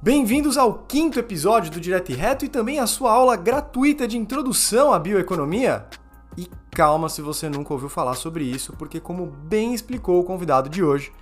[0.00, 4.16] Bem-vindos ao quinto episódio do Direto e Reto e também a sua aula gratuita de
[4.16, 5.88] introdução à bioeconomia.
[6.36, 10.68] E calma se você nunca ouviu falar sobre isso, porque, como bem explicou o convidado
[10.68, 11.12] de hoje,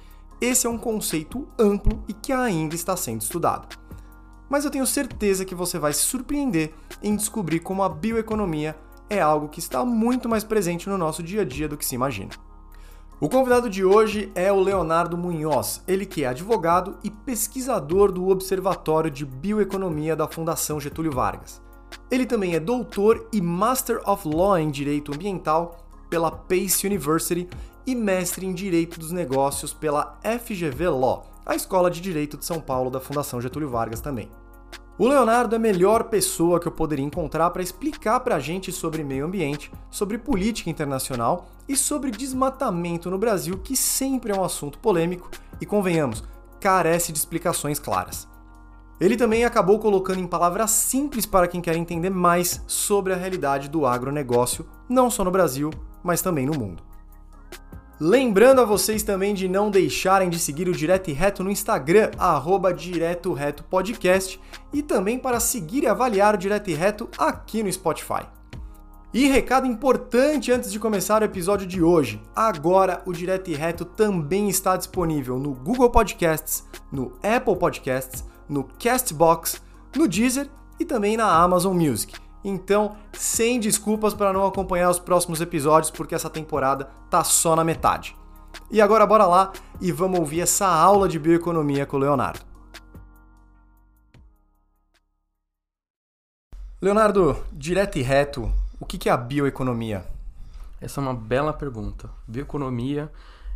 [0.43, 3.67] esse é um conceito amplo e que ainda está sendo estudado.
[4.47, 8.77] Mas eu tenho certeza que você vai se surpreender em descobrir como a bioeconomia
[9.09, 11.95] é algo que está muito mais presente no nosso dia a dia do que se
[11.95, 12.33] imagina.
[13.19, 18.29] O convidado de hoje é o Leonardo Munhoz, ele que é advogado e pesquisador do
[18.29, 21.63] Observatório de Bioeconomia da Fundação Getúlio Vargas.
[22.11, 25.79] Ele também é doutor e Master of Law em Direito Ambiental
[26.11, 27.49] pela Pace University
[27.87, 32.61] e mestre em Direito dos Negócios pela FGV Law, a Escola de Direito de São
[32.61, 34.31] Paulo da Fundação Getúlio Vargas também.
[34.99, 38.71] O Leonardo é a melhor pessoa que eu poderia encontrar para explicar para a gente
[38.71, 44.45] sobre meio ambiente, sobre política internacional e sobre desmatamento no Brasil, que sempre é um
[44.45, 45.31] assunto polêmico
[45.61, 46.23] e, convenhamos,
[46.61, 48.29] carece de explicações claras.
[48.99, 53.69] Ele também acabou colocando em palavras simples para quem quer entender mais sobre a realidade
[53.69, 55.71] do agronegócio, não só no Brasil,
[56.03, 56.83] mas também no mundo.
[57.99, 62.11] Lembrando a vocês também de não deixarem de seguir o Direto e Reto no Instagram,
[62.19, 64.41] arroba Direto Reto Podcast,
[64.73, 68.36] e também para seguir e avaliar o Direto e Reto aqui no Spotify.
[69.17, 73.83] E recado importante antes de começar o episódio de hoje: agora o Direto e Reto
[73.83, 79.63] também está disponível no Google Podcasts, no Apple Podcasts, no Castbox,
[79.97, 82.15] no Deezer e também na Amazon Music.
[82.45, 87.65] Então, sem desculpas para não acompanhar os próximos episódios, porque essa temporada tá só na
[87.65, 88.15] metade.
[88.71, 89.51] E agora bora lá
[89.81, 92.45] e vamos ouvir essa aula de bioeconomia com o Leonardo.
[96.83, 100.05] Leonardo, direto e reto, o que é a bioeconomia?
[100.81, 102.11] Essa é uma bela pergunta.
[102.27, 103.11] Bioeconomia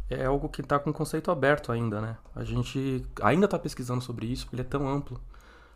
[0.09, 2.17] é algo que está com conceito aberto ainda, né?
[2.35, 5.21] A gente ainda está pesquisando sobre isso, porque ele é tão amplo,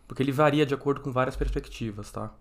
[0.07, 2.31] porque ele varia de acordo com várias perspectivas, tá?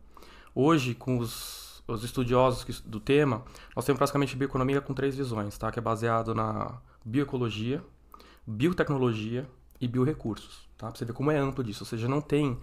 [0.54, 3.42] Hoje, com os, os estudiosos que, do tema,
[3.74, 5.70] nós temos praticamente bioeconomia com três visões, tá?
[5.72, 7.84] que é baseado na bioecologia,
[8.46, 9.48] biotecnologia
[9.80, 10.68] e biorecursos.
[10.78, 10.88] Tá?
[10.88, 11.82] Pra você ver como é amplo disso.
[11.82, 12.56] Ou seja, não tem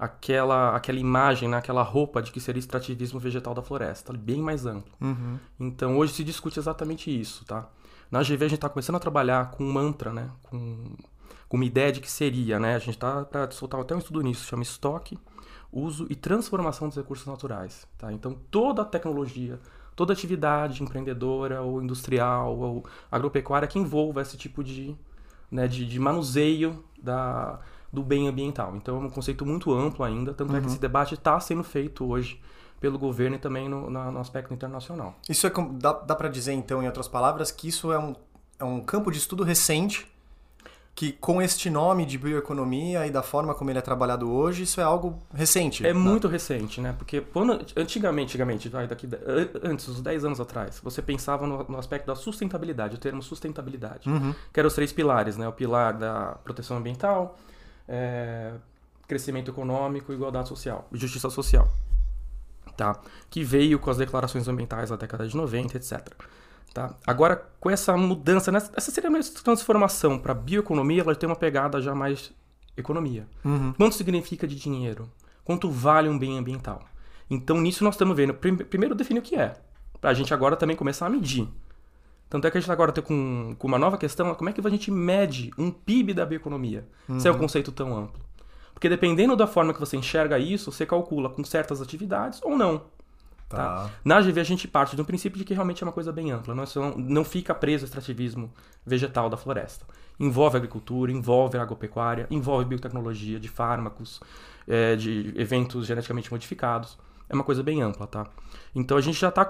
[0.00, 1.58] aquela, aquela imagem, né?
[1.58, 4.14] aquela roupa de que seria extrativismo vegetal da floresta.
[4.14, 4.90] Bem mais amplo.
[4.98, 5.38] Uhum.
[5.60, 7.44] Então, hoje se discute exatamente isso.
[7.44, 7.68] Tá?
[8.10, 10.30] Na GV, a gente está começando a trabalhar com um mantra, né?
[10.44, 10.96] com,
[11.46, 12.58] com uma ideia de que seria.
[12.58, 12.76] Né?
[12.76, 15.18] A gente está para soltar até um estudo nisso, chama estoque
[15.72, 17.86] uso e transformação dos recursos naturais.
[17.98, 18.10] Tá?
[18.12, 19.60] Então, toda a tecnologia,
[19.94, 24.96] toda atividade empreendedora ou industrial ou agropecuária que envolva esse tipo de,
[25.50, 27.60] né, de, de manuseio da,
[27.92, 28.74] do bem ambiental.
[28.76, 30.56] Então, é um conceito muito amplo ainda, tanto uhum.
[30.56, 30.72] é que uhum.
[30.72, 32.40] esse debate está sendo feito hoje
[32.80, 35.14] pelo governo e também no, no aspecto internacional.
[35.28, 38.14] Isso é dá, dá para dizer então, em outras palavras, que isso é um,
[38.58, 40.06] é um campo de estudo recente
[40.94, 44.80] que com este nome de bioeconomia e da forma como ele é trabalhado hoje, isso
[44.80, 45.86] é algo recente.
[45.86, 45.98] É né?
[45.98, 46.94] muito recente, né?
[46.96, 49.08] Porque quando, antigamente, antigamente, vai daqui
[49.62, 54.10] antes, uns 10 anos atrás, você pensava no, no aspecto da sustentabilidade, o termo sustentabilidade,
[54.10, 54.34] uhum.
[54.52, 55.48] que eram os três pilares, né?
[55.48, 57.38] O pilar da proteção ambiental,
[57.90, 58.52] é,
[59.08, 61.68] crescimento econômico, igualdade social, justiça social,
[62.76, 63.00] tá?
[63.28, 66.08] Que veio com as declarações ambientais da década de 90, etc.
[66.72, 66.94] Tá?
[67.04, 71.82] Agora, com essa mudança, essa seria uma transformação para a bioeconomia, ela tem uma pegada
[71.82, 72.32] já mais
[72.76, 73.26] economia.
[73.44, 73.72] Uhum.
[73.72, 75.10] Quanto significa de dinheiro?
[75.44, 76.84] Quanto vale um bem ambiental?
[77.28, 78.34] Então, nisso nós estamos vendo.
[78.34, 79.56] Primeiro, definir o que é.
[80.00, 81.48] Para a gente agora também começar a medir.
[82.30, 84.64] Tanto é que a gente agora está com, com uma nova questão: como é que
[84.64, 86.86] a gente mede um PIB da bioeconomia?
[87.08, 87.18] Uhum.
[87.18, 87.40] Se é um uhum.
[87.40, 88.20] conceito tão amplo.
[88.72, 92.82] Porque dependendo da forma que você enxerga isso, você calcula com certas atividades ou não.
[93.48, 93.56] Tá.
[93.56, 93.90] tá.
[94.04, 96.54] Na GV a gente parte do princípio de que realmente é uma coisa bem ampla,
[96.54, 98.50] não, é não fica preso ao extrativismo
[98.86, 99.84] vegetal da floresta.
[100.18, 104.20] Envolve agricultura, envolve agropecuária, envolve biotecnologia de fármacos,
[104.68, 106.96] é, de eventos geneticamente modificados.
[107.28, 108.26] É uma coisa bem ampla, tá?
[108.72, 109.44] Então a gente já está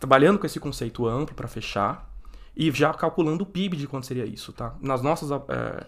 [0.00, 2.13] trabalhando com esse conceito amplo para fechar
[2.56, 4.74] e já calculando o PIB de quanto seria isso, tá?
[4.80, 5.86] Nas nossas é,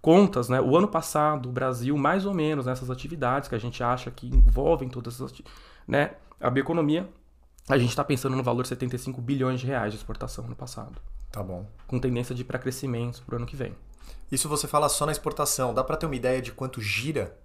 [0.00, 3.82] contas, né, o ano passado o Brasil mais ou menos nessas atividades que a gente
[3.82, 5.32] acha que envolvem todas essas,
[5.86, 7.08] né, a bioeconomia,
[7.68, 11.00] a gente está pensando no valor de 75 bilhões de reais de exportação no passado.
[11.30, 11.66] Tá bom.
[11.86, 13.74] Com tendência de ir para crescimento para o ano que vem.
[14.32, 15.74] Isso você fala só na exportação.
[15.74, 17.36] Dá para ter uma ideia de quanto gira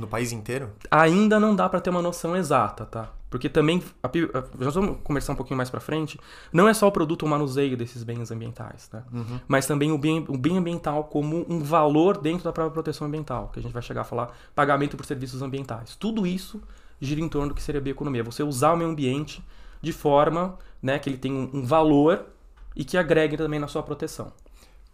[0.00, 0.70] no país inteiro?
[0.90, 3.12] Ainda não dá para ter uma noção exata, tá?
[3.30, 6.18] Porque também, a, a, já vamos conversar um pouquinho mais para frente,
[6.52, 9.04] não é só o produto, o manuseio desses bens ambientais, né?
[9.12, 9.40] Uhum.
[9.46, 13.48] Mas também o bem, o bem ambiental como um valor dentro da própria proteção ambiental,
[13.52, 15.94] que a gente vai chegar a falar pagamento por serviços ambientais.
[15.94, 16.60] Tudo isso
[17.00, 18.24] gira em torno do que seria a bioeconomia.
[18.24, 19.44] Você usar o meio ambiente
[19.80, 22.26] de forma né, que ele tem um, valor
[22.74, 24.32] e que agregue também na sua proteção.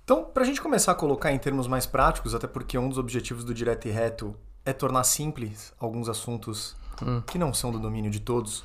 [0.04, 2.98] Então, para a gente começar a colocar em termos mais práticos, até porque um dos
[2.98, 4.36] objetivos do Direto e Reto
[4.66, 7.22] é tornar simples alguns assuntos hum.
[7.22, 8.64] que não são do domínio de todos.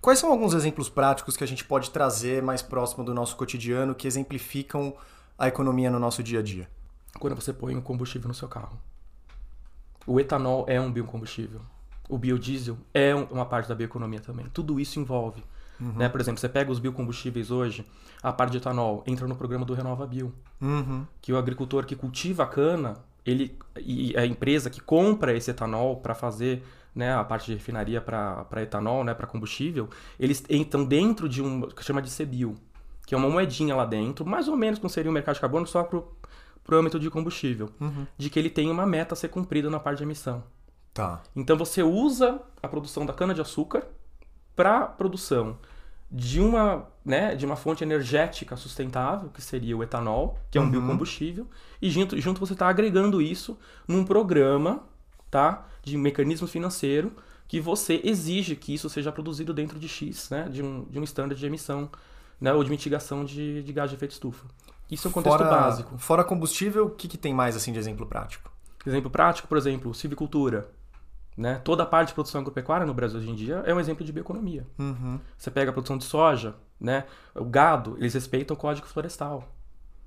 [0.00, 3.94] Quais são alguns exemplos práticos que a gente pode trazer mais próximo do nosso cotidiano
[3.94, 4.94] que exemplificam
[5.38, 6.68] a economia no nosso dia a dia?
[7.18, 8.78] Quando você põe um combustível no seu carro.
[10.06, 11.60] O etanol é um biocombustível.
[12.08, 14.46] O biodiesel é uma parte da bioeconomia também.
[14.52, 15.42] Tudo isso envolve.
[15.80, 15.92] Uhum.
[15.92, 16.08] Né?
[16.08, 17.84] Por exemplo, você pega os biocombustíveis hoje,
[18.22, 20.32] a parte de etanol entra no programa do Renova Bio.
[20.60, 21.06] Uhum.
[21.20, 22.96] Que o agricultor que cultiva a cana,
[23.26, 26.62] ele e a empresa que compra esse etanol para fazer
[26.94, 29.88] né, a parte de refinaria para etanol, né, para combustível,
[30.18, 32.54] eles entram dentro de um que chama de CBIO,
[33.06, 35.66] que é uma moedinha lá dentro, mais ou menos como seria o mercado de carbono,
[35.66, 38.06] só para o âmbito de combustível, uhum.
[38.16, 40.42] de que ele tem uma meta a ser cumprida na parte de emissão.
[40.94, 41.22] Tá.
[41.34, 43.86] Então você usa a produção da cana-de-açúcar
[44.54, 45.58] para produção
[46.10, 50.64] de uma, né, de uma fonte energética sustentável, que seria o etanol, que é um
[50.64, 50.70] uhum.
[50.70, 51.46] biocombustível,
[51.82, 54.84] e junto, junto você está agregando isso num programa
[55.30, 57.12] tá, de mecanismo financeiro
[57.48, 61.04] que você exige que isso seja produzido dentro de X, né, de um, de um
[61.04, 61.90] standard de emissão
[62.40, 64.46] né, ou de mitigação de, de gás de efeito estufa.
[64.90, 65.98] Isso é um contexto fora, básico.
[65.98, 68.50] Fora combustível, o que, que tem mais assim de exemplo prático?
[68.86, 70.70] Exemplo prático, por exemplo, silvicultura.
[71.36, 71.60] Né?
[71.62, 74.12] Toda a parte de produção agropecuária no Brasil hoje em dia é um exemplo de
[74.12, 74.66] bioeconomia.
[74.78, 75.20] Uhum.
[75.36, 77.04] Você pega a produção de soja, né?
[77.34, 79.46] o gado, eles respeitam o Código Florestal.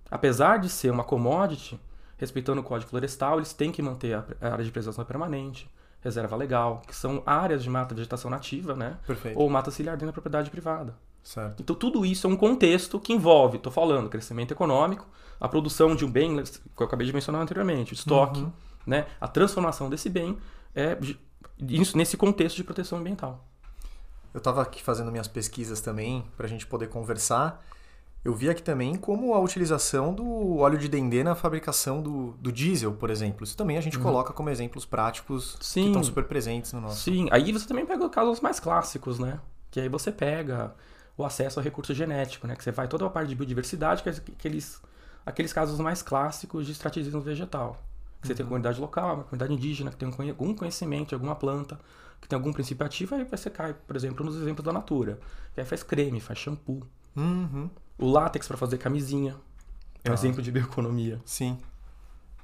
[0.09, 1.79] Apesar de ser uma commodity,
[2.17, 5.69] respeitando o Código Florestal, eles têm que manter a área de preservação permanente,
[6.01, 8.97] reserva legal, que são áreas de mata vegetação nativa, né?
[9.05, 9.37] Perfeito.
[9.37, 10.95] Ou mata ciliar dentro da propriedade privada.
[11.21, 11.61] Certo.
[11.61, 15.05] Então tudo isso é um contexto que envolve, estou falando, crescimento econômico,
[15.39, 18.51] a produção de um bem, que eu acabei de mencionar anteriormente, o estoque, uhum.
[18.85, 19.05] né?
[19.21, 20.37] a transformação desse bem
[20.75, 20.97] é
[21.67, 23.45] isso nesse contexto de proteção ambiental.
[24.33, 27.63] Eu estava aqui fazendo minhas pesquisas também para a gente poder conversar.
[28.23, 32.51] Eu vi aqui também como a utilização do óleo de dendê na fabricação do, do
[32.51, 33.43] diesel, por exemplo.
[33.43, 34.03] Isso também a gente uhum.
[34.03, 35.83] coloca como exemplos práticos Sim.
[35.83, 37.03] que estão super presentes no nosso.
[37.03, 39.39] Sim, aí você também pega casos mais clássicos, né?
[39.71, 40.75] Que aí você pega
[41.17, 42.55] o acesso ao recurso genético, né?
[42.55, 44.81] Que você vai toda a parte de biodiversidade, que é aqueles,
[45.25, 47.81] aqueles casos mais clássicos de estrategismo vegetal.
[48.21, 48.35] Você uhum.
[48.35, 51.79] tem uma comunidade local, uma comunidade indígena que tem algum conhecimento de alguma planta,
[52.19, 55.19] que tem algum princípio ativo, aí você cai, por exemplo, nos exemplos da Natura.
[55.53, 56.83] Que aí faz creme, faz shampoo.
[57.15, 57.69] Uhum.
[57.97, 59.35] O látex para fazer camisinha.
[60.03, 60.15] É um ah.
[60.15, 61.21] exemplo de bioeconomia.
[61.25, 61.57] Sim.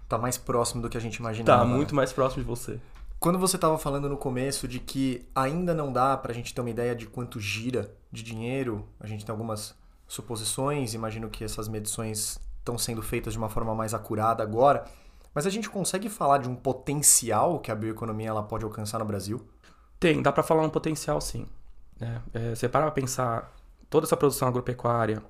[0.08, 1.64] Tá mais próximo do que a gente imaginava.
[1.64, 2.80] Tá muito mais próximo de você.
[3.20, 6.62] Quando você estava falando no começo de que ainda não dá para a gente ter
[6.62, 9.76] uma ideia de quanto gira de dinheiro, a gente tem algumas
[10.08, 14.86] suposições, imagino que essas medições estão sendo feitas de uma forma mais acurada agora.
[15.36, 19.06] Mas a gente consegue falar de um potencial que a bioeconomia ela pode alcançar no
[19.06, 19.46] Brasil?
[20.00, 21.46] Tem, dá para falar um potencial sim.
[22.00, 23.54] É, é, você para pensar
[23.90, 25.22] toda essa produção agropecuária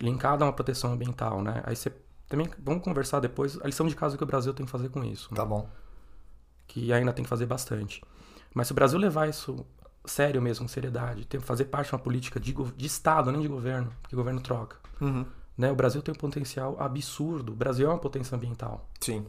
[0.00, 1.62] linkada a uma proteção ambiental, né?
[1.64, 1.92] Aí você
[2.28, 5.04] também vamos conversar depois a lição de casa que o Brasil tem que fazer com
[5.04, 5.28] isso.
[5.30, 5.36] Né?
[5.36, 5.68] Tá bom.
[6.66, 8.02] Que ainda tem que fazer bastante.
[8.52, 9.64] Mas se o Brasil levar isso
[10.04, 13.48] sério mesmo, seriedade, tem que fazer parte de uma política de, de Estado, nem de
[13.48, 14.76] governo, porque o governo troca.
[15.00, 15.24] Uhum.
[15.58, 15.72] Né?
[15.72, 17.52] O Brasil tem um potencial absurdo.
[17.52, 18.88] O Brasil é uma potência ambiental.
[19.00, 19.26] Sim.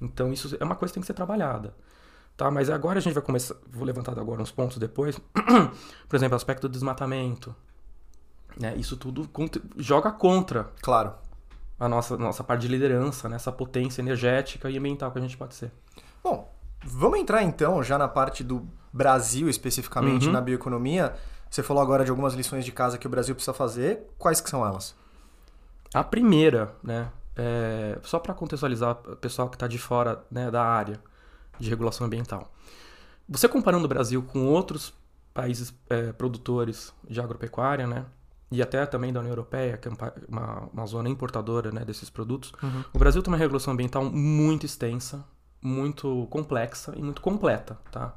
[0.00, 1.74] Então isso é uma coisa que tem que ser trabalhada.
[2.36, 5.18] Tá, mas agora a gente vai começar, vou levantar agora uns pontos depois.
[6.08, 7.54] Por exemplo, aspecto do desmatamento.
[8.58, 8.74] Né?
[8.76, 9.28] Isso tudo
[9.76, 10.72] joga contra.
[10.80, 11.12] Claro.
[11.78, 13.36] A nossa, nossa parte de liderança, né?
[13.36, 15.70] essa potência energética e ambiental que a gente pode ser.
[16.22, 16.50] Bom,
[16.82, 20.32] vamos entrar então já na parte do Brasil especificamente, uhum.
[20.32, 21.14] na bioeconomia.
[21.50, 24.06] Você falou agora de algumas lições de casa que o Brasil precisa fazer.
[24.16, 24.94] Quais que são elas?
[25.94, 30.62] A primeira, né, é, só para contextualizar o pessoal que está de fora né, da
[30.62, 31.00] área
[31.58, 32.52] de regulação ambiental.
[33.28, 34.92] Você comparando o Brasil com outros
[35.32, 38.06] países é, produtores de agropecuária, né,
[38.50, 39.92] e até também da União Europeia, que é
[40.26, 42.84] uma, uma zona importadora né, desses produtos, uhum.
[42.94, 45.24] o Brasil tem uma regulação ambiental muito extensa,
[45.60, 48.14] muito complexa e muito completa, tá?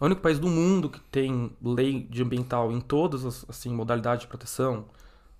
[0.00, 3.72] É o único país do mundo que tem lei de ambiental em todas as assim,
[3.72, 4.86] modalidades de proteção,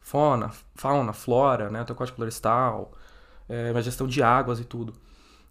[0.05, 1.83] fauna, fauna flora, né?
[1.85, 2.93] Código florestal,
[3.49, 4.95] é, gestão de águas e tudo.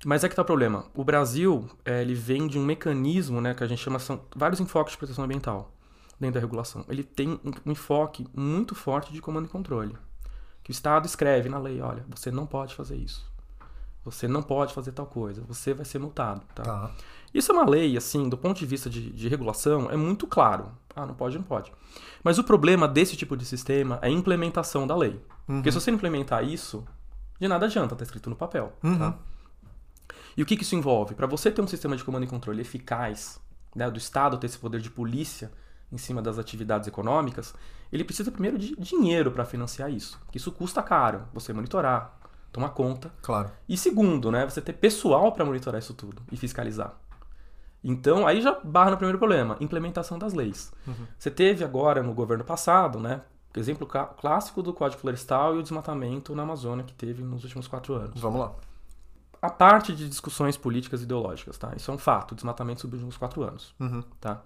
[0.05, 0.85] Mas é que tá o problema.
[0.93, 4.59] O Brasil, é, ele vem de um mecanismo, né, que a gente chama, são vários
[4.59, 5.71] enfoques de proteção ambiental
[6.19, 6.85] dentro da regulação.
[6.89, 9.97] Ele tem um, um enfoque muito forte de comando e controle.
[10.61, 13.25] Que o Estado escreve na lei, olha, você não pode fazer isso.
[14.05, 15.41] Você não pode fazer tal coisa.
[15.47, 16.63] Você vai ser multado, tá?
[16.63, 16.91] tá.
[17.33, 20.71] Isso é uma lei, assim, do ponto de vista de, de regulação, é muito claro.
[20.95, 21.71] Ah, não pode, não pode.
[22.23, 25.19] Mas o problema desse tipo de sistema é a implementação da lei.
[25.47, 25.55] Uhum.
[25.55, 26.85] Porque se você implementar isso,
[27.39, 28.73] de nada adianta, tá escrito no papel.
[28.83, 28.97] Uhum.
[28.97, 29.17] Tá?
[30.37, 31.15] E o que, que isso envolve?
[31.15, 33.39] Para você ter um sistema de comando e controle eficaz,
[33.75, 35.51] né, do Estado ter esse poder de polícia
[35.91, 37.53] em cima das atividades econômicas,
[37.91, 40.19] ele precisa primeiro de dinheiro para financiar isso.
[40.33, 42.17] Isso custa caro, você monitorar,
[42.51, 43.11] tomar conta.
[43.21, 43.51] Claro.
[43.69, 46.95] E segundo, né, você ter pessoal para monitorar isso tudo e fiscalizar.
[47.83, 50.71] Então, aí já barra no primeiro problema, implementação das leis.
[50.87, 50.93] Uhum.
[51.17, 53.21] Você teve agora no governo passado, né,
[53.55, 57.93] exemplo clássico do Código Florestal e o desmatamento na Amazônia que teve nos últimos quatro
[57.93, 58.19] anos.
[58.19, 58.53] Vamos lá.
[59.41, 61.73] A parte de discussões políticas e ideológicas, tá?
[61.75, 64.01] Isso é um fato, o desmatamento subiu nos quatro anos, Uhum.
[64.21, 64.41] tá?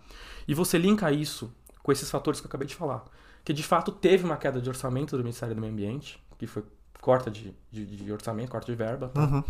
[0.47, 1.53] E você linka isso
[1.83, 3.05] com esses fatores que eu acabei de falar.
[3.45, 6.63] Que de fato teve uma queda de orçamento do Ministério do Meio Ambiente, que foi
[6.99, 9.21] corta de, de, de orçamento, corta de verba, tá?
[9.21, 9.43] Uhum.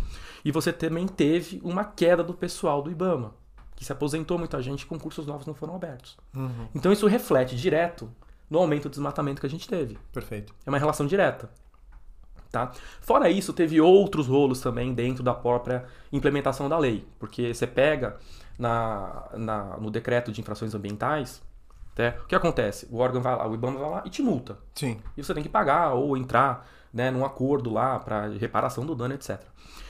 [0.44, 3.32] E você também teve uma queda do pessoal do IBAMA,
[3.78, 6.16] que se aposentou muita gente e concursos novos não foram abertos.
[6.34, 6.66] Uhum.
[6.74, 8.10] Então isso reflete direto
[8.50, 9.96] no aumento do desmatamento que a gente teve.
[10.12, 10.52] Perfeito.
[10.66, 11.48] É uma relação direta.
[12.50, 12.72] Tá?
[13.00, 17.06] Fora isso, teve outros rolos também dentro da própria implementação da lei.
[17.20, 18.16] Porque você pega
[18.58, 21.40] na, na- no decreto de infrações ambientais,
[21.96, 22.88] né, o que acontece?
[22.90, 24.58] O órgão vai lá, o IBAMA vai lá e te multa.
[24.74, 24.98] Sim.
[25.16, 29.14] E você tem que pagar ou entrar né, num acordo lá para reparação do dano,
[29.14, 29.40] etc.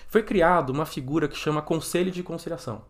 [0.08, 2.82] Foi criado uma figura que chama Conselho de Conciliação.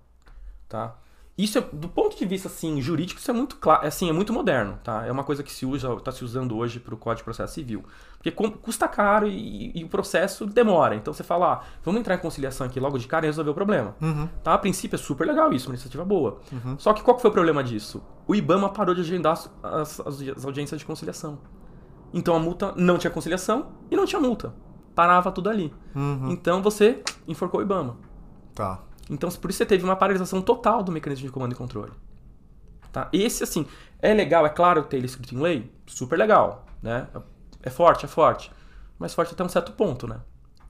[0.69, 0.95] Tá?
[1.37, 4.33] Isso, é, do ponto de vista assim, jurídico, isso é muito claro, assim, é muito
[4.33, 4.77] moderno.
[4.83, 5.07] Tá?
[5.07, 7.55] É uma coisa que se usa, está se usando hoje para o Código de Processo
[7.55, 7.85] Civil.
[8.17, 10.97] Porque custa caro e, e o processo demora.
[10.97, 13.55] Então você fala, ah, vamos entrar em conciliação aqui logo de cara e resolver o
[13.55, 13.95] problema.
[14.03, 14.29] Uhum.
[14.43, 14.55] Tá?
[14.55, 16.41] A princípio é super legal isso, uma iniciativa boa.
[16.77, 18.03] Só que qual que foi o problema disso?
[18.27, 19.49] O IBAMA parou de agendar as,
[20.01, 21.39] as- as audiências de conciliação.
[22.13, 24.53] Então a multa não tinha conciliação e não tinha multa.
[24.93, 25.73] Parava tudo ali.
[25.95, 26.31] Uhum.
[26.33, 27.97] Então você enforcou o IBAMA.
[28.57, 28.81] Tá.
[29.11, 31.93] Então por isso você teve uma paralisação total do mecanismo de comando e controle.
[32.93, 33.09] Tá?
[33.13, 33.67] Esse, assim,
[34.01, 37.07] é legal, é claro ter ele escrito em lei, super legal, né?
[37.63, 38.51] É forte, é forte.
[38.99, 40.21] Mas forte até um certo ponto, né?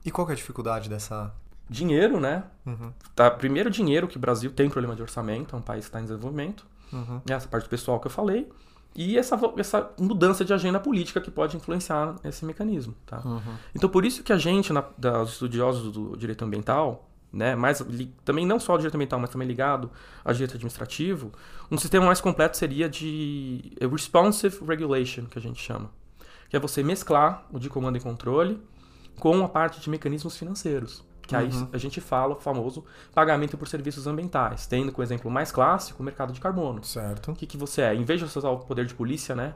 [0.05, 1.33] E qual que é a dificuldade dessa.
[1.69, 2.43] Dinheiro, né?
[2.65, 2.91] Uhum.
[3.15, 5.99] Tá, primeiro, dinheiro, que o Brasil tem problema de orçamento, é um país que está
[5.99, 6.65] em desenvolvimento.
[6.91, 7.21] Uhum.
[7.29, 8.49] Essa parte pessoal que eu falei.
[8.95, 12.95] E essa, essa mudança de agenda política que pode influenciar esse mecanismo.
[13.05, 13.21] Tá?
[13.23, 13.39] Uhum.
[13.75, 17.83] Então, por isso que a gente, na, da- os estudiosos do direito ambiental, né, mais,
[18.25, 19.89] também não só ao direito ambiental, mas também ligado
[20.23, 21.31] ao direito administrativo,
[21.69, 25.91] um sistema mais completo seria de responsive regulation, que a gente chama.
[26.49, 28.59] Que é você mesclar o de comando e controle
[29.19, 31.03] com a parte de mecanismos financeiros.
[31.21, 31.67] Que aí Uhum.
[31.71, 32.83] a gente fala o famoso
[33.13, 36.83] pagamento por serviços ambientais, tendo como exemplo mais clássico o mercado de carbono.
[36.83, 37.31] Certo.
[37.31, 37.93] O que, que você é?
[37.93, 39.53] Em vez de você usar o poder de polícia, né?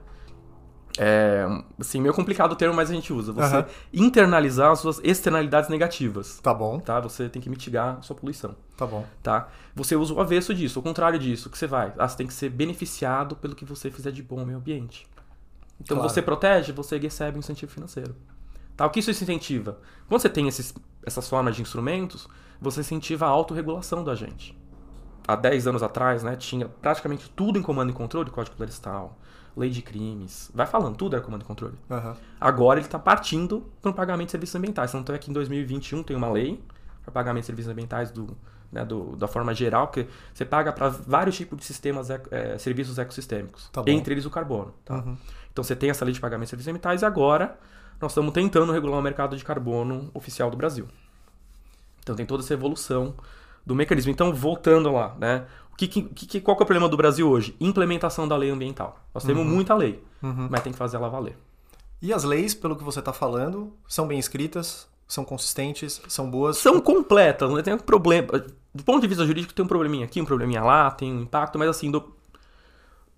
[0.98, 1.44] É,
[1.80, 3.34] assim, meio complicado o termo, mas a gente usa.
[3.34, 3.66] Você Aham.
[3.92, 6.80] internalizar as suas externalidades negativas, Tá bom.
[6.80, 7.00] tá?
[7.00, 9.04] Você tem que mitigar a sua poluição, Tá bom.
[9.24, 9.48] tá?
[9.76, 11.50] Você usa o avesso disso, o contrário disso.
[11.50, 11.92] Que você vai?
[11.98, 15.08] Ah, você tem que ser beneficiado pelo que você fizer de bom ao meio ambiente.
[15.82, 16.10] Então Claro.
[16.10, 18.16] você protege, você recebe um incentivo financeiro.
[18.78, 18.86] Tá?
[18.86, 19.80] O que isso incentiva?
[20.08, 20.74] Quando você tem esses,
[21.04, 22.28] essas formas de instrumentos,
[22.62, 24.56] você incentiva a autorregulação da gente.
[25.28, 29.18] Há 10 anos atrás, né, tinha praticamente tudo em comando e controle, Código Florestal,
[29.56, 31.76] lei de crimes, vai falando, tudo era comando e controle.
[31.90, 32.16] Aham.
[32.42, 34.92] Agora ele está partindo para um pagamento de serviços ambientais.
[34.92, 36.64] Tanto é que em 2021 tem uma lei
[37.04, 38.36] para pagamento de serviços ambientais do,
[38.72, 42.98] né, do- da forma geral, que você paga para vários tipos de sistemas, eh, serviços
[42.98, 44.74] ecossistêmicos, Tá entre eles o carbono.
[44.84, 44.96] tá?
[44.96, 45.18] Uhum.
[45.52, 47.58] Então você tem essa lei de pagamento de serviços ambientais e agora
[48.02, 50.88] nós estamos tentando regular o mercado de carbono oficial do Brasil.
[52.02, 53.14] Então tem toda essa evolução
[53.66, 54.12] do mecanismo.
[54.12, 55.46] Então, voltando lá, né?
[55.78, 57.56] Que, que, qual que é o problema do Brasil hoje?
[57.60, 58.98] Implementação da lei ambiental.
[59.14, 60.48] Nós temos muita lei, Uhum.
[60.50, 61.36] mas tem que fazer ela valer.
[62.02, 66.58] E as leis, pelo que você está falando, são bem escritas, são consistentes, são boas.
[66.58, 68.28] São completas, não tem um problema.
[68.74, 71.58] Do ponto de vista jurídico, tem um probleminha aqui, um probleminha lá, tem um impacto,
[71.58, 72.14] mas assim, do-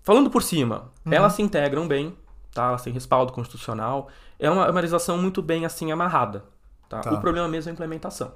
[0.02, 1.12] falando por cima, Uhum.
[1.12, 2.16] elas se integram bem,
[2.54, 2.68] tá?
[2.68, 4.08] Elas têm respaldo constitucional.
[4.38, 6.44] É uma, é uma legislação muito bem assim amarrada.
[6.88, 7.00] Tá?
[7.00, 7.12] Tá.
[7.12, 8.32] O problema mesmo é a implementação.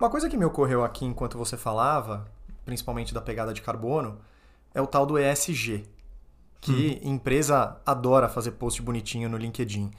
[0.00, 2.26] Uma coisa que me ocorreu aqui enquanto você falava,
[2.64, 4.18] principalmente da pegada de carbono,
[4.74, 5.84] é o tal do ESG,
[6.60, 9.90] que empresa adora fazer post bonitinho no LinkedIn.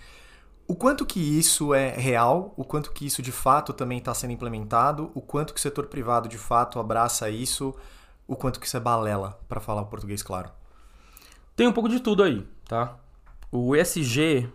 [0.66, 4.32] O quanto que isso é real, o quanto que isso de fato também está sendo
[4.32, 7.76] implementado, o quanto que o setor privado de fato abraça isso,
[8.26, 10.50] o quanto que isso é balela, para falar o português claro.
[11.56, 12.98] Tem um pouco de tudo aí, tá?
[13.52, 14.50] O ESG,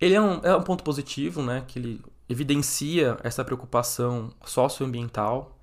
[0.00, 1.64] ele é um, é um ponto positivo, né?
[1.66, 5.57] Que ele evidencia essa preocupação socioambiental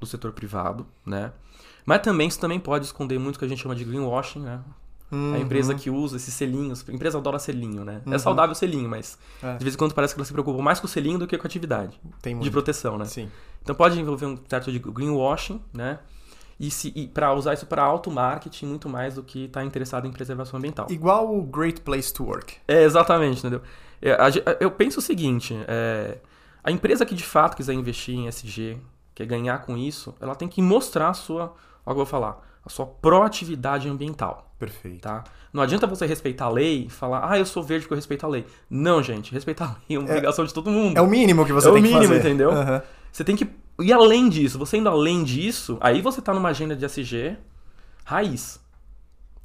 [0.00, 1.32] do setor privado, né?
[1.84, 4.60] Mas também isso também pode esconder muito o que a gente chama de greenwashing, né?
[5.10, 8.02] A empresa que usa esses selinhos, a empresa adora selinho, né?
[8.10, 9.56] É saudável o selinho, mas É.
[9.56, 11.38] de vez em quando parece que ela se preocupa mais com o selinho do que
[11.38, 12.52] com a atividade Tem de muito.
[12.52, 13.06] proteção, né?
[13.06, 13.30] Sim.
[13.62, 15.98] Então pode envolver um certo de greenwashing, né?
[16.60, 20.10] E, se, e para usar isso para auto-marketing muito mais do que estar interessado em
[20.12, 20.86] preservação ambiental.
[20.90, 22.56] Igual o Great Place to Work.
[22.68, 23.62] É, exatamente, entendeu?
[24.02, 24.14] É,
[24.60, 26.18] eu penso o seguinte, é,
[26.62, 28.76] a empresa que de fato quiser investir em SG,
[29.18, 31.46] quer ganhar com isso, ela tem que mostrar a sua
[31.84, 32.40] o que eu vou falar.
[32.64, 34.52] A sua proatividade ambiental.
[34.58, 35.00] Perfeito.
[35.00, 35.24] Tá?
[35.52, 38.24] Não adianta você respeitar a lei e falar, ah, eu sou verde porque eu respeito
[38.26, 38.44] a lei.
[38.68, 40.96] Não, gente, respeitar a lei é uma obrigação de todo mundo.
[40.96, 42.18] É o mínimo que você É o tem que mínimo, fazer.
[42.20, 42.50] entendeu?
[42.52, 42.82] Aham.
[43.10, 43.48] Você tem que
[43.80, 44.58] ir além disso.
[44.58, 47.36] Você indo além disso, aí você tá numa agenda de SG
[48.04, 48.60] raiz.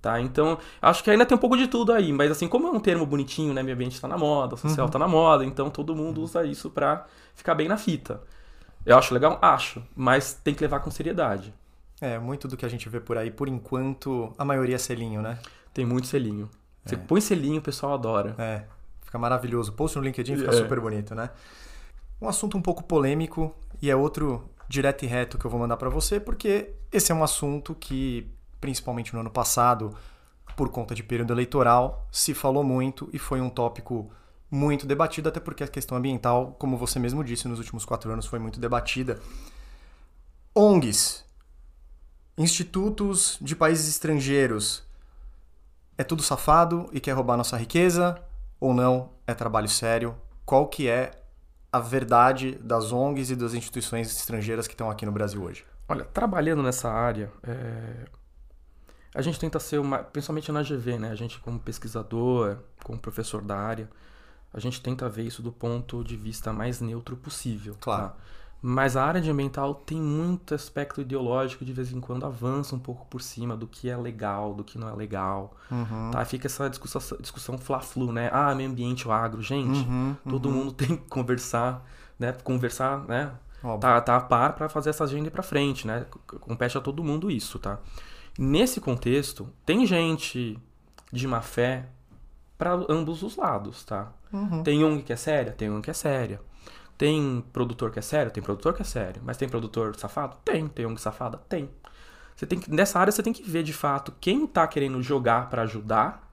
[0.01, 0.19] Tá?
[0.19, 2.79] Então, acho que ainda tem um pouco de tudo aí, mas assim, como é um
[2.79, 3.63] termo bonitinho, né?
[3.63, 7.05] Meio ambiente tá na moda, social tá na moda, então todo mundo usa isso pra
[7.33, 8.21] ficar bem na fita.
[8.85, 9.37] Eu acho legal?
[9.41, 11.53] Acho, mas tem que levar com seriedade.
[12.01, 15.21] É, muito do que a gente vê por aí, por enquanto, a maioria é selinho,
[15.21, 15.39] né?
[15.73, 16.49] Tem muito selinho.
[16.85, 18.35] Você põe selinho, o pessoal adora.
[18.37, 18.63] É,
[19.01, 19.71] fica maravilhoso.
[19.71, 20.53] Post no LinkedIn fica É.
[20.53, 21.29] super bonito, né?
[22.21, 25.77] Um assunto um pouco polêmico e é outro direto e reto que eu vou mandar
[25.77, 29.95] pra você, porque esse é um assunto que, principalmente no ano passado,
[30.57, 34.11] por conta de período eleitoral, se falou muito e foi um tópico
[34.53, 38.27] muito debatido, até porque a questão ambiental, como você mesmo disse, nos últimos quatro anos
[38.27, 39.19] foi muito debatida.
[40.53, 41.25] ONGs,
[42.37, 44.83] institutos de países estrangeiros,
[45.97, 48.23] é tudo safado e quer roubar nossa riqueza
[48.59, 49.09] ou não?
[49.25, 50.15] É trabalho sério?
[50.45, 51.09] Qual que é
[51.71, 55.65] a verdade das ONGs e das instituições estrangeiras que estão aqui no Brasil hoje?
[55.89, 58.05] Olha, trabalhando nessa área, é,
[59.15, 61.09] a gente tenta ser uma, principalmente na GV, né?
[61.09, 63.89] A gente como pesquisador, como professor da área,
[64.53, 67.75] a gente tenta ver isso do ponto de vista mais neutro possível.
[67.79, 68.09] Claro.
[68.09, 68.15] tá?
[68.65, 72.79] Mas a área de ambiental tem muito aspecto ideológico, de vez em quando avança um
[72.79, 75.53] pouco por cima do que é legal, do que não é legal.
[75.69, 76.11] Uhum.
[76.11, 76.23] Tá?
[76.23, 78.29] Fica essa discussão, discussão fla-flu, né?
[78.31, 79.41] Ah, meio ambiente, o agro.
[79.41, 81.85] Gente, Uhum, todo mundo tem que conversar,
[82.17, 82.31] né?
[82.41, 83.33] Conversar, né?
[83.61, 83.79] Óbvio.
[83.79, 86.05] tá, tá a par para fazer essa agenda ir para frente, né?
[86.25, 87.79] Compete a todo mundo isso, tá?
[88.39, 90.57] Nesse contexto, tem gente
[91.11, 91.87] de má fé
[92.57, 94.11] para ambos os lados, tá?
[94.31, 94.63] Uhum.
[94.63, 96.39] Tem ONG que é séria, tem ONG que é séria.
[96.97, 99.21] Tem produtor que é sério, tem produtor que é sério.
[99.25, 100.37] Mas tem produtor safado?
[100.45, 100.67] Tem.
[100.67, 101.37] Tem ONG safada?
[101.49, 101.69] Tem.
[102.35, 105.49] Você tem que, nessa área você tem que ver de fato quem tá querendo jogar
[105.49, 106.31] para ajudar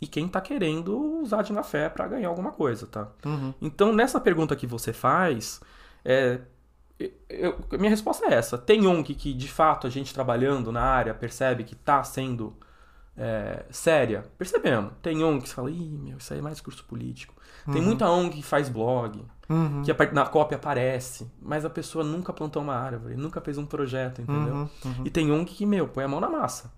[0.00, 3.08] e quem tá querendo usar de má fé para ganhar alguma coisa, tá?
[3.24, 3.52] Uhum.
[3.60, 5.60] Então, nessa pergunta que você faz,
[6.04, 6.40] é,
[7.28, 8.56] eu- minha resposta é essa.
[8.58, 12.54] Tem ONG que, de fato, a gente trabalhando na área percebe que está sendo
[13.18, 14.24] é, séria?
[14.38, 14.92] Percebemos.
[15.02, 17.34] Tem ONG que fala, ih, meu, isso aí é mais discurso político.
[17.70, 19.82] Tem muita ONG que faz blog, Uhum.
[19.82, 24.20] que na cópia aparece, mas a pessoa nunca plantou uma árvore, nunca fez um projeto,
[24.22, 24.54] entendeu?
[24.54, 24.68] Uhum.
[24.84, 25.02] Uhum.
[25.06, 26.70] E tem ONG que, meu, põe a mão na massa.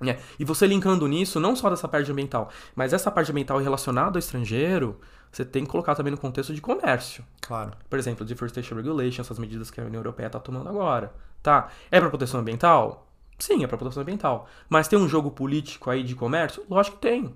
[0.00, 0.18] né?
[0.38, 4.18] E você linkando nisso, não só dessa parte ambiental, mas essa parte ambiental relacionada ao
[4.18, 4.98] estrangeiro,
[5.30, 7.24] você tem que colocar também no contexto de comércio.
[7.40, 7.72] Claro.
[7.88, 11.12] Por exemplo, Deforestation Regulation, essas medidas que a União Europeia está tomando agora.
[11.42, 11.68] Tá?
[11.90, 13.03] É para proteção ambiental?
[13.38, 14.48] Sim, é para proteção ambiental.
[14.68, 16.64] Mas tem um jogo político aí de comércio?
[16.68, 17.34] Lógico que tem.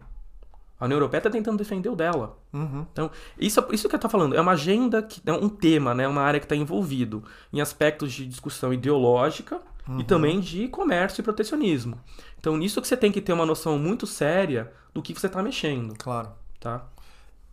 [0.81, 2.39] A União Europeia está tentando defender o dela.
[2.53, 2.87] Uhum.
[2.93, 6.07] Então, isso, isso que eu tô falando, é uma agenda, que é um tema, né?
[6.07, 9.61] Uma área que está envolvido em aspectos de discussão ideológica
[9.99, 11.99] e também de comércio e protecionismo.
[12.39, 15.43] Então, nisso que você tem que ter uma noção muito séria do que você está
[15.43, 16.31] mexendo, Claro.
[16.61, 16.87] tá?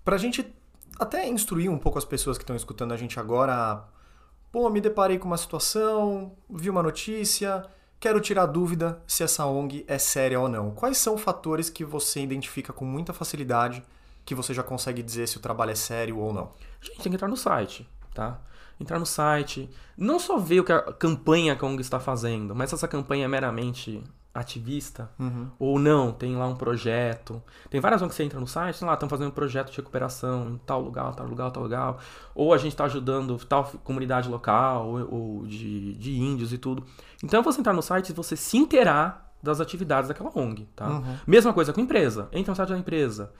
[0.03, 0.45] Pra gente
[0.99, 3.83] até instruir um pouco as pessoas que estão escutando a gente agora, a,
[4.51, 7.65] pô, me deparei com uma situação, vi uma notícia,
[7.99, 10.71] quero tirar dúvida se essa ONG é séria ou não.
[10.71, 13.83] Quais são fatores que você identifica com muita facilidade
[14.23, 16.51] que você já consegue dizer se o trabalho é sério ou não?
[16.81, 18.39] A gente tem que entrar no site, tá?
[18.79, 22.53] Entrar no site, não só ver o que a campanha que a ONG está fazendo,
[22.53, 24.03] mas se essa campanha é meramente
[24.35, 25.47] ativista Uhum.
[25.57, 27.41] ou não, tem lá um projeto.
[27.69, 30.49] Tem várias ONGs que você entra no site, lá, estão fazendo um projeto de recuperação
[30.49, 31.97] em tal lugar, tal lugar, tal lugar.
[32.35, 36.83] Ou a gente está ajudando tal comunidade local, ou, ou de, de índios e tudo.
[37.23, 40.87] Então você entrar no site e você se inteirar das atividades daquela ONG, tá?
[40.89, 41.15] Uhum.
[41.25, 42.27] Mesma coisa com empresa.
[42.31, 43.31] Entra no site da empresa.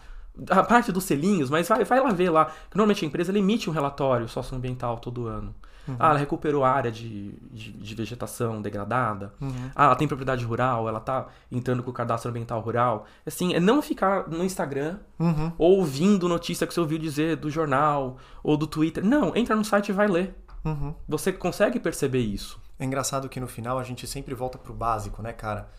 [0.50, 2.52] A parte dos selinhos, mas vai, vai lá ver lá.
[2.74, 5.54] Normalmente a empresa emite um relatório socioambiental todo ano.
[6.00, 9.34] Ah, ela recuperou a área de, de, de vegetação degradada.
[9.40, 9.70] Uhum.
[9.76, 13.06] Ah, ela tem propriedade rural, ela tá entrando com o cadastro ambiental rural.
[13.26, 15.52] Assim, é não ficar no Instagram Uhum.
[15.58, 19.04] ouvindo notícia que você ouviu dizer do jornal ou do Twitter.
[19.06, 20.36] Não, entra no site e vai ler.
[20.64, 20.94] Uhum.
[21.08, 22.60] Você consegue perceber isso.
[22.80, 25.70] É engraçado que no final a gente sempre volta pro básico, né, cara?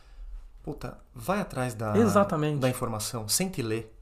[0.63, 2.59] Puta, vai atrás da, Exatamente.
[2.61, 3.96] da informação, sente ler.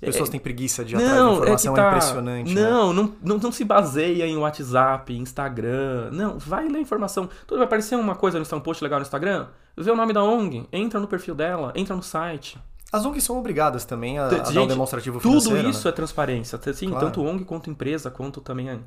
[0.00, 1.88] pessoas É- têm preguiça de ir atrás da Não, é informação, é, tá...
[1.88, 2.54] impressionante.
[2.54, 2.62] né?
[2.62, 6.10] Não, não, não, não se baseia em WhatsApp, Instagram.
[6.12, 7.28] Não, vai ler informação.
[7.46, 9.48] Tudo vai aparecer uma coisa no um post legal no Instagram.
[9.76, 12.58] Vê o nome da ONG, entra no perfil dela, entra no site.
[12.92, 15.68] As ONGs são obrigadas também a, a dar um Gente, demonstrativo Tudo financeiro.
[15.68, 15.90] isso né?
[15.90, 16.58] é transparência.
[16.72, 17.06] Sim, Claro.
[17.06, 18.80] tanto ONG quanto empresa, quanto também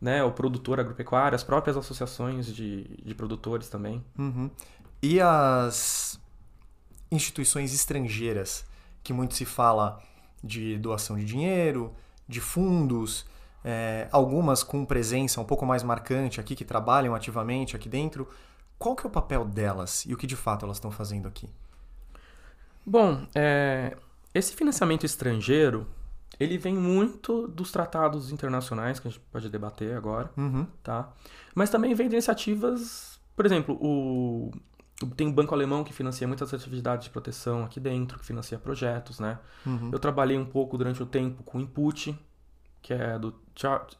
[0.00, 4.02] né, o produtor agropecuário, as próprias associações de, de produtores também.
[4.18, 4.50] Uhum.
[5.02, 6.18] E as
[7.12, 8.64] instituições estrangeiras,
[9.02, 10.00] que muito se fala
[10.44, 11.92] de doação de dinheiro,
[12.28, 13.26] de fundos,
[13.64, 18.28] é, algumas com presença um pouco mais marcante aqui, que trabalham ativamente aqui dentro.
[18.78, 21.48] Qual que é o papel delas e o que de fato elas estão fazendo aqui?
[22.84, 23.96] Bom, é,
[24.34, 25.86] esse financiamento estrangeiro,
[26.38, 30.66] ele vem muito dos tratados internacionais, que a gente pode debater agora, Uhum.
[30.82, 31.10] tá?
[31.54, 34.50] Mas também vem de iniciativas, por exemplo, o
[35.16, 39.18] tem um banco alemão que financia muitas atividades de proteção aqui dentro, que financia projetos,
[39.18, 39.38] né?
[39.66, 39.90] Uhum.
[39.92, 42.16] Eu trabalhei um pouco durante o tempo com o Input,
[42.80, 43.34] que é do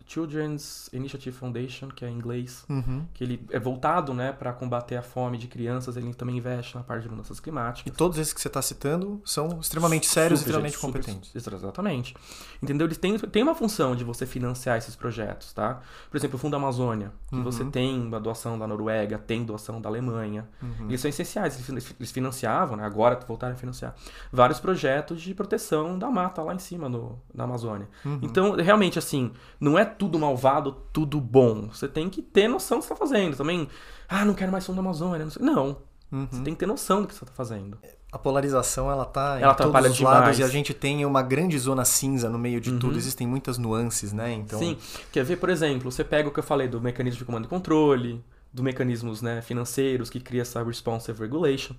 [0.07, 3.05] Children's Initiative Foundation, que é em inglês, Uhum.
[3.15, 6.83] que ele é voltado, né, para combater a fome de crianças, ele também investe na
[6.83, 7.97] parte de mudanças E climáticas.
[7.97, 11.35] todos esses que você está citando são extremamente sérios e Super, extremamente super, competentes.
[11.37, 12.15] Exatamente.
[12.63, 12.87] Entendeu?
[12.87, 15.81] Eles têm, têm uma função de você financiar esses projetos, tá?
[16.11, 17.43] Por exemplo, o Fundo Amazônia, que Uhum.
[17.45, 20.49] você tem a doação da Noruega, tem doação da Alemanha.
[20.63, 20.87] Uhum.
[20.89, 21.69] Eles são essenciais.
[21.69, 22.85] Eles financiavam, né?
[22.85, 23.95] agora voltaram a financiar,
[24.33, 27.89] vários projetos de proteção da mata lá em cima no, na Amazônia.
[28.05, 28.19] Uhum.
[28.23, 31.69] Então, realmente, assim, não é tudo malvado, tudo bom.
[31.73, 33.37] Você tem que ter noção do que você está fazendo.
[33.37, 33.69] Também,
[34.09, 35.25] ah, não quero mais fundo da Amazônia.
[35.25, 35.43] Não, sei.
[35.45, 35.77] não,
[36.13, 36.29] Uhum.
[36.31, 37.77] você tem que ter noção do que você está fazendo.
[38.13, 40.39] A polarização, ela tá Ela em todos os lados demais.
[40.39, 42.79] e a gente tem uma grande zona cinza no meio de Uhum.
[42.79, 42.97] tudo.
[42.97, 44.33] Existem muitas nuances, né?
[44.33, 44.77] Então, Sim,
[45.11, 47.49] quer ver, por exemplo, você pega o que eu falei do mecanismo de comando e
[47.49, 48.23] controle,
[48.55, 51.75] do mecanismos né, financeiros que cria essa responsive regulation.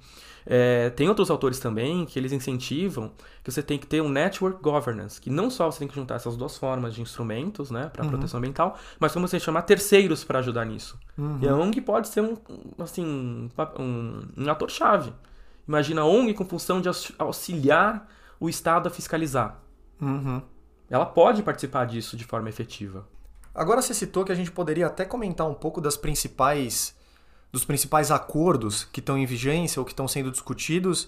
[0.45, 4.61] É, tem outros autores também que eles incentivam que você tem que ter um network
[4.61, 8.03] governance, que não só você tem que juntar essas duas formas de instrumentos né, para
[8.03, 8.09] Uhum.
[8.09, 10.99] proteção ambiental, mas como você chamar terceiros para ajudar nisso.
[11.17, 11.39] Uhum.
[11.41, 12.37] E a ONG pode ser um,
[12.77, 13.03] assim,
[13.79, 15.13] um, um, ator-chave.
[15.67, 18.07] Imagina a ONG com função de aux- auxiliar
[18.39, 19.63] o Estado a fiscalizar.
[19.99, 20.41] Uhum.
[20.89, 23.07] Ela pode participar disso de forma efetiva.
[23.55, 26.93] Agora você citou que a gente poderia até comentar um pouco das principais
[27.51, 31.07] dos principais acordos que estão em vigência ou que estão sendo discutidos.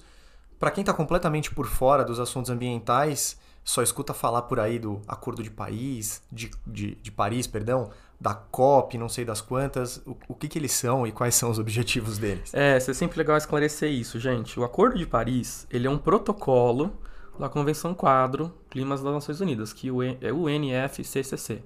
[0.57, 5.01] Para quem está completamente por fora dos assuntos ambientais, só escuta falar por aí do
[5.05, 9.97] Acordo de Paris, de, de, de Paris, perdão, da COP, não sei das quantas.
[10.05, 12.53] O, o que, que eles são e quais são os objetivos deles?
[12.53, 14.57] É, é sempre legal esclarecer isso, gente.
[14.57, 16.97] O Acordo de Paris, ele é um protocolo
[17.37, 19.89] da Convenção Quadro Climas das Nações Unidas, que
[20.21, 21.61] é o NFCCC.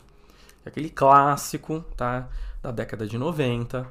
[0.65, 2.30] É aquele clássico, tá,
[2.62, 3.88] da década de 90,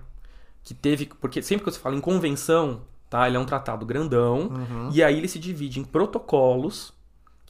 [0.62, 4.48] que teve, porque sempre que você fala em convenção, tá, ele é um tratado grandão,
[4.48, 4.90] Uhum.
[4.92, 6.92] e aí ele se divide em protocolos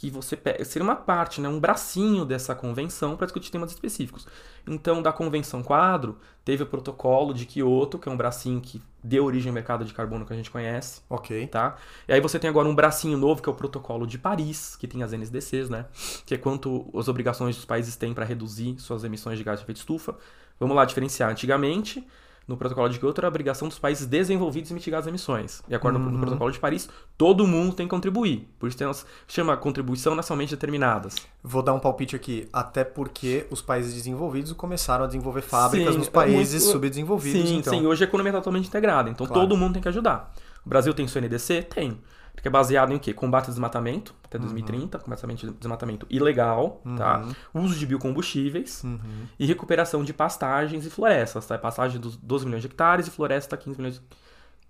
[0.00, 4.26] que você pega, seria uma parte, né, um bracinho dessa convenção para discutir temas específicos.
[4.66, 9.26] Então, da convenção quadro, teve o protocolo de Kyoto, que é um bracinho que deu
[9.26, 11.46] origem ao mercado de carbono que a gente conhece, Ok.
[11.48, 11.76] tá?
[12.08, 14.88] E aí você tem agora um bracinho novo, que é o protocolo de Paris, que
[14.88, 15.84] tem as NSDCs, né?
[16.24, 19.66] Que é quanto as obrigações dos países têm para reduzir suas emissões de gás de
[19.66, 20.16] efeito estufa.
[20.58, 21.30] Vamos lá diferenciar.
[21.30, 22.06] Antigamente,
[22.50, 25.62] no protocolo de Kyoto era a obrigação dos países desenvolvidos em mitigar as emissões.
[25.68, 26.20] E agora no- no Uhum.
[26.20, 28.48] protocolo de Paris, todo mundo tem que contribuir.
[28.58, 31.14] Por isso tem umas, chama contribuição nacionalmente determinadas.
[31.42, 35.98] Vou dar um palpite aqui, até porque os países desenvolvidos começaram a desenvolver fábricas Sim,
[35.98, 37.48] nos é países muito- subdesenvolvidos.
[37.48, 37.72] Sim, então.
[37.72, 37.86] sim.
[37.86, 39.42] Hoje a economia é totalmente integrada, então Claro.
[39.42, 40.34] todo mundo tem que ajudar.
[40.66, 41.62] O Brasil tem seu NDC?
[41.62, 41.98] Tem.
[42.42, 43.12] Que é baseado em quê?
[43.12, 47.26] Combate ao desmatamento, até 2030, combate ao desmatamento ilegal, tá?
[47.52, 48.98] Uso de biocombustíveis Uhum.
[49.38, 51.58] e recuperação de pastagens e florestas, tá?
[51.58, 54.02] Pastagem dos 12 milhões de hectares e floresta 15 milhões de...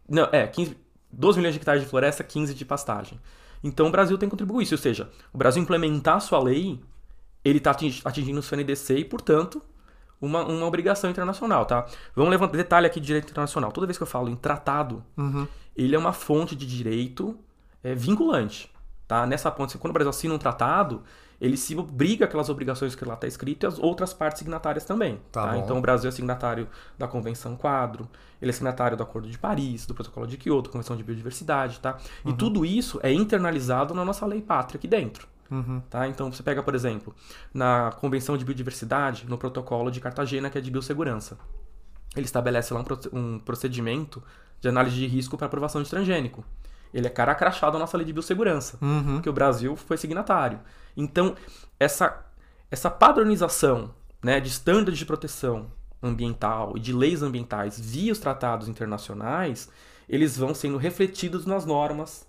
[0.09, 0.77] Não, é, 15...
[1.13, 3.21] 12 milhões de hectares de floresta, 15 de pastagem.
[3.63, 6.81] Então o Brasil tem que contribuir isso, ou seja, o Brasil implementar a sua lei,
[7.45, 7.71] ele está
[8.05, 9.63] atingindo o seu NDC e, portanto,
[10.21, 11.87] uma, uma obrigação internacional, tá?
[12.15, 13.71] Vamos levantar detalhe aqui de direito internacional.
[13.73, 15.47] Toda vez que eu falo em tratado, Uhum.
[15.77, 17.39] ele é uma fonte de direito
[17.83, 18.71] é, vinculante,
[19.07, 19.27] tá?
[19.27, 21.03] Nessa ponte, quando o Brasil assina um tratado,
[21.41, 25.19] ele se obriga aquelas obrigações que lá está escrito e as outras partes signatárias também.
[25.33, 25.59] Tá Tá.
[25.59, 28.09] Então o Brasil é signatário da Convenção Quadro,
[28.43, 31.97] ele é signatário do Acordo de Paris, do Protocolo de Kyoto, Convenção de Biodiversidade, tá?
[32.27, 35.27] E tudo isso é internalizado na nossa lei pátria aqui dentro.
[35.51, 35.83] Uhum.
[35.91, 36.07] Tá?
[36.07, 37.15] Então você pega, por exemplo,
[37.53, 41.39] na Convenção de Biodiversidade, no protocolo de Cartagena, que é de biossegurança.
[42.15, 44.23] Ele estabelece lá um procedimento
[44.61, 46.45] de análise de risco para aprovação de transgênico.
[46.93, 49.15] Ele é cara crachado na nossa lei de biossegurança, Uhum.
[49.15, 50.61] porque o Brasil foi signatário.
[50.97, 51.35] Então,
[51.79, 52.25] essa,
[52.71, 55.67] essa padronização né, de estándares de proteção
[56.03, 59.69] ambiental e de leis ambientais via os tratados internacionais,
[60.09, 62.27] eles vão sendo refletidos nas normas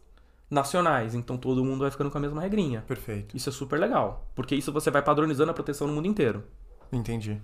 [0.50, 1.16] nacionais.
[1.16, 2.82] Então todo mundo vai ficando com a mesma regrinha.
[2.88, 3.36] Perfeito.
[3.36, 6.44] Isso é super legal, porque isso você vai padronizando a proteção no mundo inteiro.
[6.92, 7.42] Entendi.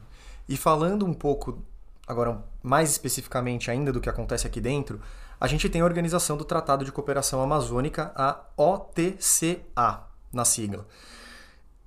[0.47, 1.63] E falando um pouco,
[2.06, 4.99] agora mais especificamente ainda do que acontece aqui dentro,
[5.39, 10.86] a gente tem a organização do Tratado de Cooperação Amazônica, a OTCA, na sigla.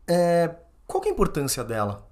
[0.06, 0.54] É,
[0.86, 2.08] qual que é a importância dela?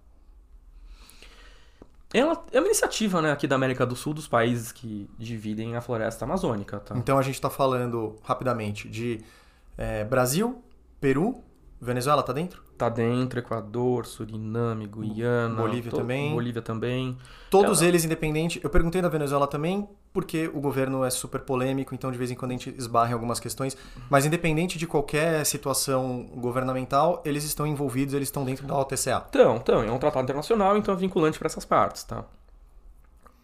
[2.13, 5.81] Ela é uma iniciativa né, aqui da América do Sul dos países que dividem a
[5.81, 6.81] floresta amazônica.
[6.81, 6.97] Tá?
[6.97, 9.21] Então a gente está falando rapidamente de
[9.77, 10.63] é, Brasil,
[11.01, 11.45] Peru,
[11.81, 12.63] Venezuela tá dentro?
[12.77, 15.55] Tá dentro, Equador, Suriname, Guiana.
[15.55, 16.33] Bolívia também.
[16.33, 17.17] Bolívia também.
[17.51, 18.63] Todos eles independentes.
[18.63, 22.35] Eu perguntei da Venezuela também, porque o governo é super polêmico, então de vez em
[22.35, 23.77] quando a gente esbarra em algumas questões.
[24.11, 29.25] Mas independente de qualquer situação governamental, eles estão envolvidos, eles estão dentro da OTCA.
[29.29, 32.25] Então, então, é um tratado internacional, então é vinculante para essas partes, tá?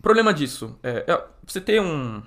[0.00, 2.20] O problema disso é, é você ter um.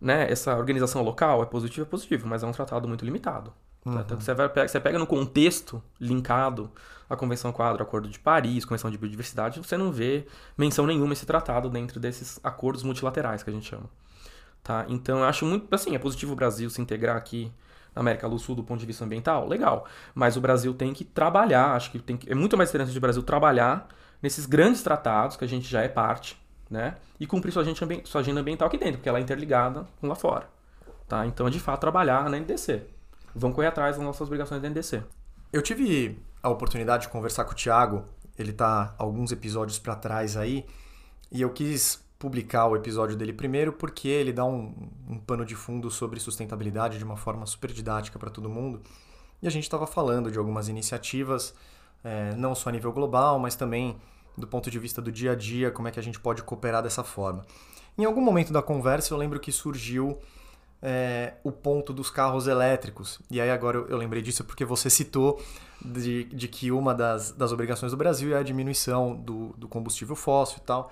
[0.00, 3.54] Né, essa organização local é positivo, é positivo, mas é um tratado muito limitado.
[3.86, 3.90] Tá?
[3.90, 4.00] Uhum.
[4.00, 6.70] Então, você, vai, você pega no contexto linkado
[7.08, 10.26] à Convenção Quadro, Acordo de Paris, Convenção de Biodiversidade, você não vê
[10.58, 13.88] menção nenhuma esse tratado dentro desses acordos multilaterais que a gente chama.
[14.62, 14.84] Tá?
[14.88, 17.52] Então, eu acho muito, assim, é positivo o Brasil se integrar aqui
[17.94, 19.86] na América do Sul do ponto de vista ambiental, legal.
[20.12, 23.00] Mas o Brasil tem que trabalhar, acho que tem que, é muito mais interessante o
[23.00, 23.86] Brasil trabalhar
[24.20, 26.36] nesses grandes tratados que a gente já é parte,
[26.68, 26.96] né?
[27.20, 30.16] E cumprir sua, gente, sua agenda ambiental aqui dentro, porque ela é interligada com lá
[30.16, 30.48] fora.
[31.06, 31.24] Tá?
[31.24, 32.95] Então, de fato, trabalhar na NDC.
[33.36, 35.02] Vão correr atrás das nossas obrigações da NDC.
[35.52, 38.04] Eu tive a oportunidade de conversar com o Thiago,
[38.38, 40.64] ele tá alguns episódios para trás aí,
[41.30, 44.74] e eu quis publicar o episódio dele primeiro porque ele dá um,
[45.06, 48.80] um pano de fundo sobre sustentabilidade de uma forma super didática para todo mundo.
[49.42, 51.54] E a gente estava falando de algumas iniciativas,
[52.02, 53.96] é, não só a nível global, mas também
[54.36, 56.82] do ponto de vista do dia a dia, como é que a gente pode cooperar
[56.82, 57.44] dessa forma.
[57.98, 60.18] Em algum momento da conversa, eu lembro que surgiu
[60.82, 63.20] é, o ponto dos carros elétricos.
[63.30, 65.42] E aí agora eu, eu lembrei disso porque você citou
[65.84, 70.16] de, de que uma das, das obrigações do Brasil é a diminuição do, do combustível
[70.16, 70.90] fóssil e tal.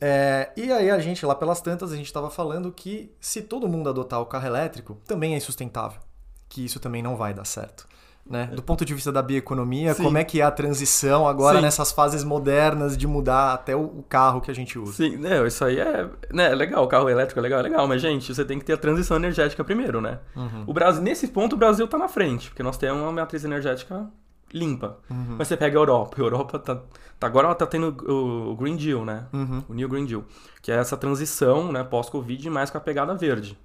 [0.00, 3.68] É, e aí a gente, lá pelas tantas, a gente estava falando que se todo
[3.68, 6.00] mundo adotar o carro elétrico, também é insustentável.
[6.48, 7.88] Que isso também não vai dar certo.
[8.28, 8.50] Né?
[8.52, 10.02] Do ponto de vista da bioeconomia, Sim.
[10.02, 11.62] como é que é a transição agora Sim.
[11.62, 14.94] nessas fases modernas de mudar até o, carro que a gente usa?
[14.94, 17.86] Sim, né, isso aí é, né, é legal, o carro elétrico é legal, é legal,
[17.86, 20.18] mas gente, você tem que ter a transição energética primeiro, né?
[20.34, 20.64] Uhum.
[20.66, 24.08] O Brasil, nesse ponto o Brasil tá na frente, porque nós temos uma matriz energética
[24.52, 24.98] limpa.
[25.08, 25.36] Uhum.
[25.38, 26.82] Mas você pega a Europa, a Europa tá,
[27.18, 29.26] tá agora ela tá tendo o, o Green Deal, né?
[29.32, 29.62] Uhum.
[29.68, 30.24] O New Green Deal,
[30.60, 33.56] que é essa transição, né, pós-Covid, mais com a pegada verde.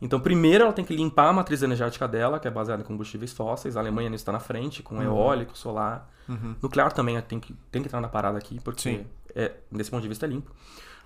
[0.00, 3.32] Então, primeiro ela tem que limpar a matriz energética dela, que é baseada em combustíveis
[3.32, 3.76] fósseis.
[3.76, 6.10] A Alemanha nisso está na frente, com eólico, solar.
[6.28, 6.56] Uhum.
[6.60, 9.06] Nuclear também tem que, tem que entrar na parada aqui, porque Sim.
[9.34, 10.50] é, desse ponto de vista é limpo.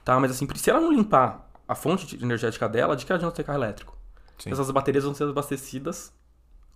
[0.05, 3.45] Tá, mas assim, se ela não limpar a fonte energética dela, de que adianta ter
[3.45, 3.97] carro elétrico?
[4.39, 4.51] Sim.
[4.51, 6.13] Essas baterias vão ser abastecidas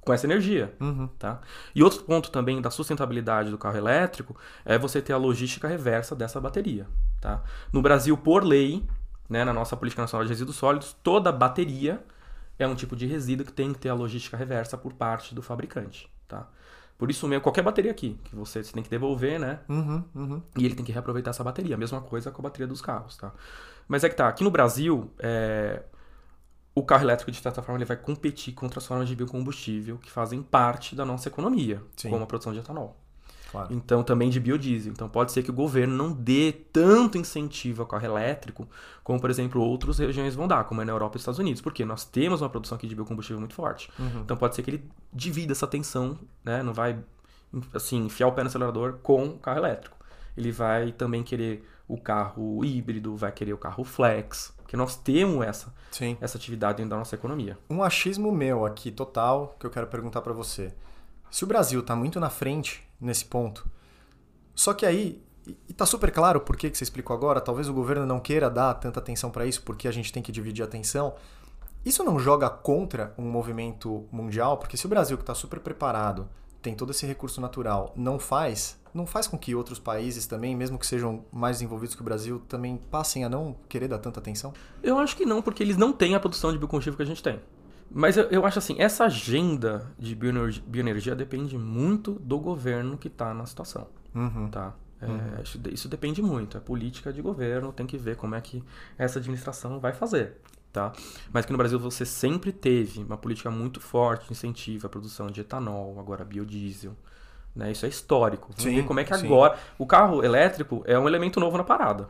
[0.01, 0.75] com essa energia.
[0.81, 1.09] Uhum.
[1.19, 1.41] Tá?
[1.75, 6.15] E outro ponto também da sustentabilidade do carro elétrico é você ter a logística reversa
[6.15, 6.87] dessa bateria.
[7.21, 7.43] Tá?
[7.73, 8.85] No Brasil, por lei,
[9.33, 12.05] né, na nossa Política Nacional de Resíduos Sólidos, toda bateria
[12.59, 15.41] é um tipo de resíduo que tem que ter a logística reversa por parte do
[15.41, 16.13] fabricante.
[16.29, 16.47] Tá?
[16.99, 19.61] Por isso mesmo, qualquer bateria aqui, que você, você tem que devolver, né?
[19.69, 20.05] Uhum.
[20.15, 20.43] Uhum.
[20.57, 21.75] E ele tem que reaproveitar essa bateria.
[21.75, 23.33] A mesma coisa com a bateria dos carros, tá?
[23.89, 25.83] Mas é que tá, aqui no Brasil, é,
[26.75, 30.11] o carro elétrico, de certa forma, ele vai competir contra as formas de biocombustível que
[30.11, 32.11] fazem parte da nossa economia, Sim.
[32.11, 33.02] como a produção de etanol.
[33.53, 33.69] Claro.
[33.71, 34.93] Então, também de biodiesel.
[34.93, 38.67] Então, pode ser que o governo não dê tanto incentivo ao carro elétrico
[39.05, 41.61] como, por exemplo, outras regiões vão dar, como é na Europa e nos Estados Unidos.
[41.61, 43.91] Porque nós temos uma produção aqui de biocombustível muito forte.
[43.99, 44.23] Uhum.
[44.23, 46.63] Então, pode ser que ele divida essa tensão, né?
[46.63, 46.99] Não vai,
[47.75, 49.97] assim, enfiar o pé no acelerador com o carro elétrico.
[50.35, 54.55] Ele vai também querer o carro híbrido, vai querer o carro flex.
[54.57, 56.17] Porque nós temos essa, Sim.
[56.23, 57.59] essa atividade dentro da nossa economia.
[57.69, 60.73] Um achismo meu aqui, total, que eu quero perguntar para você.
[61.31, 63.69] Se o Brasil está muito na frente nesse ponto,
[64.55, 65.23] só que aí,
[65.69, 68.75] e tá super claro por que você explicou agora, talvez o governo não queira dar
[68.75, 71.15] tanta atenção para isso, porque a gente tem que dividir a atenção.
[71.85, 74.57] Isso não joga contra um movimento mundial?
[74.57, 76.29] Porque se o Brasil, que está super preparado,
[76.61, 80.79] tem todo esse recurso natural, não faz, não faz com que outros países também, mesmo
[80.79, 84.53] que sejam mais desenvolvidos que o Brasil, também passem a não querer dar tanta atenção?
[84.81, 87.23] Eu acho que não, porque eles não têm a produção de biocombustível que a gente
[87.23, 87.41] tem.
[87.91, 93.09] Mas eu, eu acho assim, essa agenda de bioenergia, bioenergia depende muito do governo que
[93.09, 94.49] está na situação, Uhum.
[94.51, 94.75] tá?
[95.01, 98.63] É, isso, isso depende muito, é política de governo, tem que ver como é que
[98.97, 100.37] essa administração vai fazer,
[100.73, 100.93] tá?
[101.33, 105.27] Mas que no Brasil você sempre teve uma política muito forte de incentivo à produção
[105.27, 106.97] de etanol, agora biodiesel,
[107.55, 107.73] né?
[107.73, 108.53] Isso é histórico.
[108.57, 109.27] Vamos Sim, ver como é que sim.
[109.27, 109.59] agora...
[109.79, 112.09] O carro elétrico é um elemento novo na parada.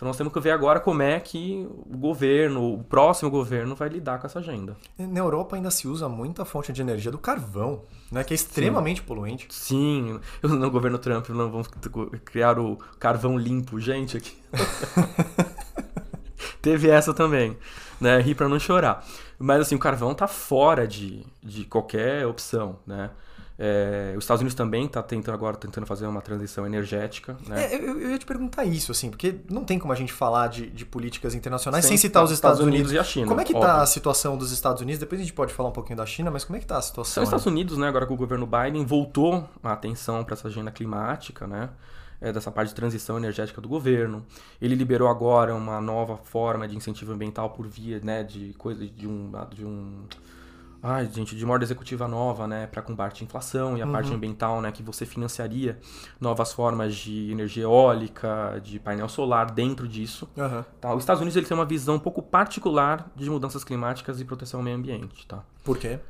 [0.00, 3.90] Então nós temos que ver agora como é que o governo, o próximo governo vai
[3.90, 4.74] lidar com essa agenda.
[4.98, 9.02] Na Europa ainda se usa muita fonte de energia do carvão, né, que é extremamente
[9.02, 9.46] poluente.
[9.50, 11.68] Sim, no governo Trump não vamos
[12.24, 14.38] criar o carvão limpo, gente, aqui.
[16.62, 17.58] Teve essa também,
[18.00, 18.20] né?
[18.20, 19.06] Rir pra não chorar.
[19.38, 23.10] Mas assim, o carvão tá fora de, de qualquer opção, né?
[23.62, 27.36] É, os Estados Unidos também está tentando agora tentando fazer uma transição energética.
[27.46, 27.66] Né?
[27.66, 30.46] É, eu, eu, ia te perguntar isso, assim, porque não tem como a gente falar
[30.46, 32.90] de, de políticas internacionais sem, sem citar os Estados, Estados Unidos.
[32.90, 32.92] Unidos.
[32.92, 33.26] e a China.
[33.26, 34.98] Como é que está a situação dos Estados Unidos?
[34.98, 36.82] Depois a gente pode falar um pouquinho da China, mas como é que está a
[36.82, 37.22] situação?
[37.22, 40.70] Os Estados Unidos, né, agora com o governo Biden, voltou a atenção para essa agenda
[40.70, 41.68] climática, né?
[42.18, 44.24] É, dessa parte de transição energética do governo.
[44.60, 49.06] Ele liberou agora uma nova forma de incentivo ambiental por via né, de coisa de
[49.06, 50.04] um, de um
[50.82, 53.92] ai, gente, de uma ordem executiva nova, né, para combate à inflação e a uhum.
[53.92, 55.78] parte ambiental, né, que você financiaria
[56.20, 60.28] novas formas de energia eólica, de painel solar dentro disso.
[60.36, 60.64] Uhum.
[60.80, 60.94] Tá?
[60.94, 64.60] Os Estados Unidos ele tem uma visão um pouco particular de mudanças climáticas e proteção
[64.60, 65.42] ao meio ambiente, tá?
[65.62, 66.00] Por quê?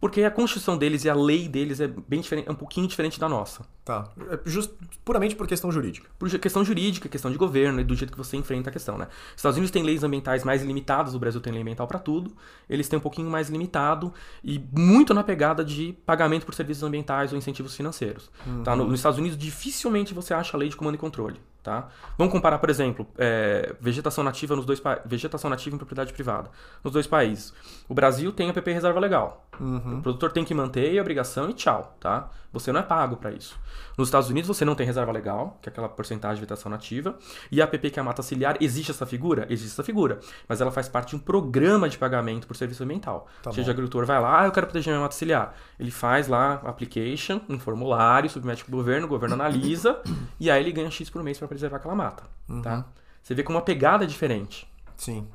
[0.00, 3.20] Porque a constituição deles e a lei deles é bem diferente, é um pouquinho diferente
[3.20, 3.66] da nossa.
[3.84, 4.08] Tá.
[4.30, 4.70] É just,
[5.04, 6.08] puramente por questão jurídica.
[6.18, 9.08] Por questão jurídica, questão de governo e do jeito que você enfrenta a questão, né?
[9.30, 12.32] Os Estados Unidos têm leis ambientais mais limitadas, o Brasil tem lei ambiental para tudo.
[12.68, 17.32] Eles têm um pouquinho mais limitado e muito na pegada de pagamento por serviços ambientais
[17.32, 18.30] ou incentivos financeiros.
[18.46, 18.62] Uhum.
[18.62, 18.74] Tá?
[18.74, 21.38] No, nos Estados Unidos dificilmente você acha a lei de comando e controle.
[21.62, 21.88] Tá?
[22.16, 26.50] Vamos comparar, por exemplo, é, vegetação nativa nos dois vegetação nativa em propriedade privada
[26.82, 27.52] nos dois países.
[27.86, 29.44] O Brasil tem a PP reserva legal.
[29.60, 29.98] Uhum.
[29.98, 32.30] O produtor tem que manter a obrigação e tchau, tá?
[32.52, 33.56] Você não é pago para isso.
[33.96, 37.16] Nos Estados Unidos você não tem reserva legal, que é aquela porcentagem de vegetação nativa,
[37.52, 39.46] e a APP, que é a mata ciliar, existe essa figura?
[39.48, 40.18] Existe essa figura,
[40.48, 43.28] mas ela faz parte de um programa de pagamento por serviço ambiental.
[43.42, 45.54] Tá Ou seja, o agricultor vai lá, ah, eu quero proteger minha mata ciliar.
[45.78, 50.00] Ele faz lá application, um formulário, submete para o governo, o governo analisa,
[50.40, 52.62] e aí ele ganha X por mês para preservar aquela mata, uhum.
[52.62, 52.86] tá?
[53.20, 54.70] Você vê com uma pegada diferente.
[54.96, 55.28] Sim.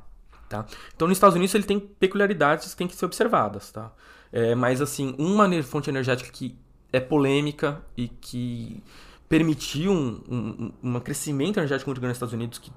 [0.48, 0.66] Tá?
[0.96, 3.92] Então, nos Estados Unidos ele tem peculiaridades que têm que ser observadas, tá?
[4.32, 6.58] É, mas, assim, uma fonte energética que
[6.92, 8.82] é polêmica e que
[9.28, 12.72] permitiu um, um, um crescimento energético muito grande nos Estados Unidos que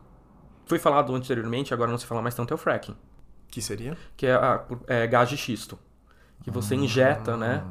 [0.66, 2.96] foi falado anteriormente, agora não se fala mais tanto, é o fracking.
[3.48, 3.96] Que seria?
[4.16, 5.78] Que é, a, é gás de xisto.
[6.42, 6.84] Que você hum.
[6.84, 7.64] injeta, né?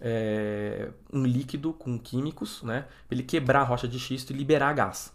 [0.00, 2.82] É, um líquido com químicos, né?
[3.06, 5.12] Pra ele quebrar a rocha de xisto e liberar gás.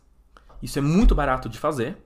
[0.62, 1.98] Isso é muito barato de fazer,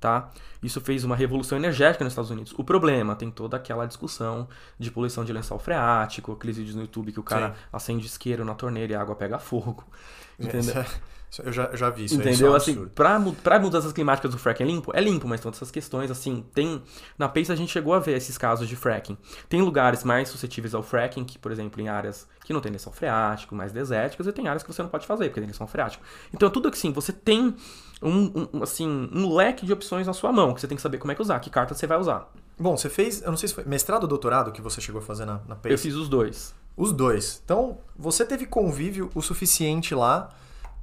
[0.00, 0.30] tá?
[0.62, 2.52] Isso fez uma revolução energética nos Estados Unidos.
[2.56, 4.48] O problema, tem toda aquela discussão
[4.78, 7.60] de poluição de lençol freático, aqueles vídeos no YouTube que o cara Sim.
[7.72, 9.84] acende isqueiro na torneira e a água pega fogo.
[10.38, 10.80] Entendeu?
[10.80, 10.86] É,
[11.42, 12.14] eu já, eu já vi isso.
[12.14, 12.54] Entendeu?
[12.54, 14.92] É assim, pra, pra mudanças climáticas do fracking é limpo?
[14.94, 16.82] É limpo, mas todas essas questões, assim, tem...
[17.18, 19.16] Na PACE a gente chegou a ver esses casos de fracking.
[19.48, 22.92] Tem lugares mais suscetíveis ao fracking, que, por exemplo, em áreas que não tem lençol
[22.92, 26.04] freático, mais desérticas, e tem áreas que você não pode fazer, porque tem lençol freático.
[26.32, 27.54] Então, tudo assim, você tem
[28.02, 30.98] um, um, assim, um leque de opções na sua mão, que você tem que saber
[30.98, 32.30] como é que usar, que carta você vai usar.
[32.58, 35.02] Bom, você fez, eu não sei se foi mestrado ou doutorado que você chegou a
[35.02, 35.72] fazer na, na PACE?
[35.72, 36.54] Eu fiz os dois.
[36.76, 37.40] Os dois.
[37.44, 40.28] Então, você teve convívio o suficiente lá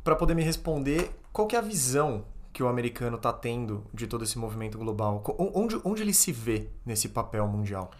[0.03, 4.07] para poder me responder qual que é a visão que o americano está tendo de
[4.07, 5.23] todo esse movimento global?
[5.37, 7.91] Onde, onde ele se vê nesse papel mundial?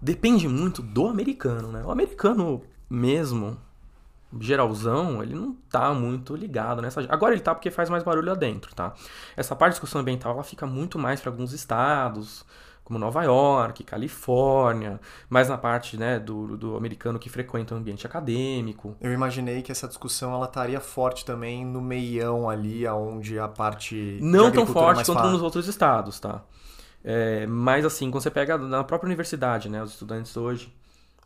[0.00, 1.84] Depende muito do americano, né?
[1.84, 3.56] O americano mesmo,
[4.40, 7.00] geralzão, ele não tá muito ligado nessa.
[7.08, 8.94] Agora ele tá porque faz mais barulho lá dentro, tá?
[9.36, 12.44] Essa parte de discussão ambiental ela fica muito mais para alguns estados,
[12.84, 18.06] como Nova York, Califórnia, mais na parte né, do, do americano que frequenta o ambiente
[18.06, 18.96] acadêmico.
[19.00, 24.18] Eu imaginei que essa discussão ela estaria forte também no meião ali, onde a parte.
[24.20, 26.42] Não tão forte quanto nos outros estados, tá?
[27.04, 30.72] É, mas assim, quando você pega na própria universidade, né, os estudantes hoje,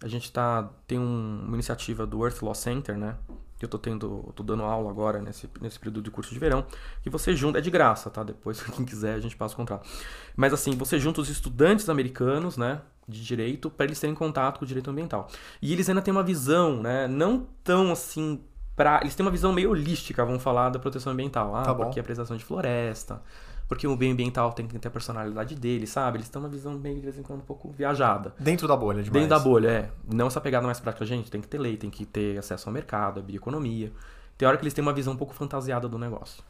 [0.02, 3.16] a gente tá, tem um, uma iniciativa do Earth Law Center, né?
[3.59, 6.66] Que eu tô tendo, tô dando aula agora nesse, nesse período de curso de verão,
[7.02, 8.22] que você junta, é de graça, tá?
[8.22, 9.88] Depois, quem quiser, a gente passa o contrato.
[10.37, 12.82] Mas assim, você junta os estudantes americanos, né?
[13.09, 15.28] De direito, para eles terem contato com o direito ambiental.
[15.62, 17.06] E eles ainda têm uma visão, né?
[17.06, 18.42] Não tão assim.
[18.74, 21.56] Pra, eles têm uma visão meio holística, vamos falar, da proteção ambiental.
[21.56, 23.22] Ah, tá porque a preservação de floresta,
[23.68, 26.18] porque o bem ambiental tem que ter a personalidade dele, sabe?
[26.18, 28.35] Eles têm uma visão meio, de vez em quando, um pouco viajada.
[28.38, 29.22] Dentro da bolha, demais.
[29.22, 29.90] Dentro da bolha, é.
[30.12, 32.72] Não essa pegada mais prática, gente, tem que ter lei, tem que ter acesso ao
[32.72, 33.92] mercado, a bioeconomia.
[34.38, 36.42] Tem hora que eles têm uma visão um pouco fantasiada do negócio.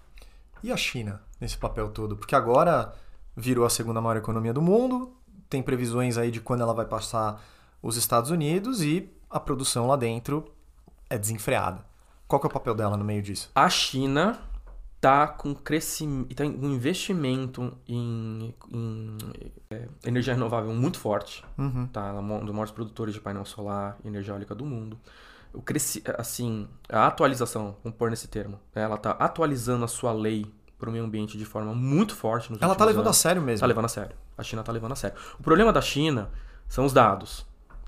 [0.63, 2.17] E a China nesse papel todo?
[2.17, 2.93] Porque agora
[3.37, 5.15] virou a segunda maior economia do mundo,
[5.49, 7.43] tem previsões aí de quando ela vai passar
[7.83, 10.45] os Estados Unidos e a produção lá dentro
[11.09, 11.85] é desenfreada.
[12.27, 13.51] Qual que é o papel dela no meio disso?
[13.55, 14.39] A China
[14.97, 19.17] está com crescimento, tá um investimento em, em
[19.71, 21.45] é, energia renovável muito forte.
[21.57, 21.87] Uhum.
[21.87, 22.09] Tá?
[22.09, 24.99] Ela é um dos maiores produtores de painel solar e energia eólica do mundo.
[25.53, 28.83] O cresci, assim, a atualização, vamos pôr nesse termo, né?
[28.83, 30.47] ela está atualizando a sua lei
[30.79, 32.53] para o meio ambiente de forma muito forte.
[32.61, 33.17] Ela está levando anos.
[33.17, 33.55] a sério mesmo.
[33.55, 34.17] Está levando a sério.
[34.37, 35.17] A China está levando a sério.
[35.39, 36.31] O problema da China
[36.69, 37.47] são os dados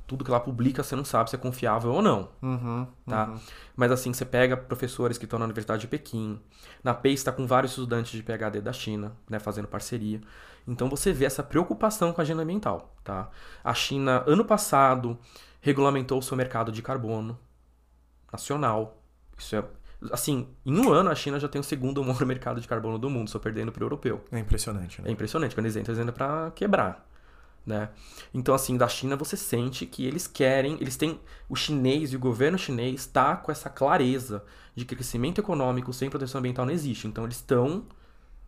[0.08, 2.30] tudo que ela publica você não sabe se é confiável ou não.
[2.42, 3.28] Uhum, tá?
[3.28, 3.38] Uhum.
[3.76, 6.40] Mas assim, você pega professores que estão na Universidade de Pequim,
[6.82, 10.20] na PACE está com vários estudantes de PhD da China, né, fazendo parceria.
[10.66, 12.94] Então você vê essa preocupação com a agenda ambiental.
[13.04, 13.28] Tá?
[13.62, 15.18] A China, ano passado,
[15.60, 17.38] regulamentou o seu mercado de carbono.
[18.32, 19.02] nacional.
[19.36, 19.64] Isso é.
[20.10, 23.10] Assim, em um ano a China já tem o segundo maior mercado de carbono do
[23.10, 24.24] mundo, só perdendo para o europeu.
[24.32, 25.08] É impressionante, né?
[25.10, 25.54] É impressionante.
[25.54, 27.07] Quando eles entram, eles entram para quebrar.
[27.66, 27.90] Né?
[28.32, 32.18] Então, assim, da China você sente que eles querem, eles têm, o chinês e o
[32.18, 34.42] governo chinês está com essa clareza
[34.74, 37.06] de que crescimento econômico sem proteção ambiental não existe.
[37.06, 37.84] Então, eles estão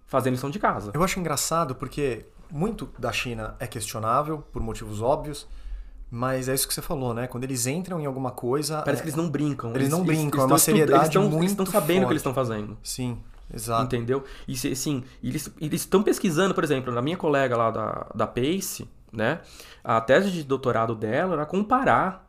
[0.06, 0.90] fazendo lição de casa.
[0.94, 5.46] Eu acho engraçado porque muito da China é questionável, por motivos óbvios,
[6.10, 7.28] mas é isso que você falou, né?
[7.28, 8.82] Quando eles entram em alguma coisa.
[8.82, 9.04] Parece é...
[9.04, 9.70] que eles não brincam.
[9.70, 12.04] Eles, eles não brincam, eles, é uma seriedade eles tão, muito Eles estão sabendo forte.
[12.04, 12.76] o que eles estão fazendo.
[12.82, 13.18] Sim,
[13.54, 13.84] exato.
[13.84, 14.24] Entendeu?
[14.48, 19.40] E assim, eles estão pesquisando, por exemplo, na minha colega lá da, da PACE, né?
[19.82, 22.24] A tese de doutorado dela era comparar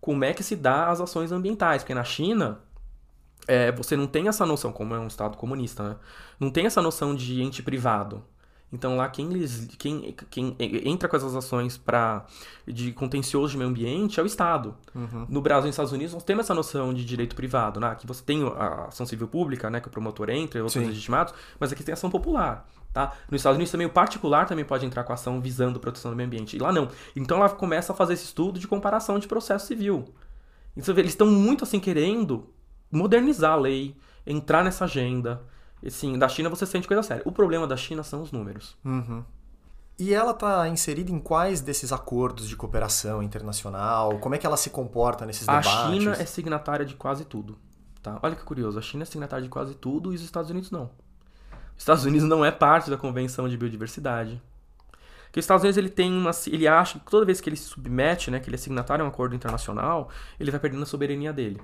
[0.00, 2.60] como é que se dá as ações ambientais, porque na China
[3.48, 5.96] é, você não tem essa noção, como é um estado comunista, né?
[6.38, 8.24] Não tem essa noção de ente privado.
[8.72, 9.28] Então lá quem,
[9.78, 12.26] quem, quem entra com essas ações para
[12.66, 14.74] de contencioso de meio ambiente é o Estado.
[14.94, 15.26] Uhum.
[15.28, 17.94] No Brasil e nos Estados Unidos nós temos essa noção de direito privado, né?
[17.94, 20.88] que você tem a ação civil pública, né, que o promotor entra, outros Sim.
[20.88, 22.68] legitimados, mas aqui tem ação popular.
[22.96, 23.12] Tá?
[23.30, 26.26] Nos Estados Unidos também o particular também pode entrar com ação visando proteção do meio
[26.26, 26.56] ambiente.
[26.56, 26.88] E lá não.
[27.14, 30.14] Então ela começa a fazer esse estudo de comparação de processo civil.
[30.74, 32.48] Então eles estão muito assim querendo
[32.90, 33.94] modernizar a lei,
[34.26, 35.42] entrar nessa agenda.
[35.86, 37.22] Assim, da China você sente coisa séria.
[37.26, 38.78] O problema da China são os números.
[38.82, 39.22] Uhum.
[39.98, 44.18] E ela está inserida em quais desses acordos de cooperação internacional?
[44.20, 45.70] Como é que ela se comporta nesses a debates?
[45.70, 47.58] A China é signatária de quase tudo.
[48.02, 48.18] Tá?
[48.22, 50.88] Olha que curioso, a China é signatária de quase tudo e os Estados Unidos não.
[51.76, 54.40] Os Estados Unidos não é parte da Convenção de Biodiversidade.
[55.26, 57.64] Porque os Estados Unidos ele tem uma, ele acha que toda vez que ele se
[57.64, 60.08] submete, né, que ele é signatário a um acordo internacional,
[60.40, 61.60] ele vai perdendo a soberania dele.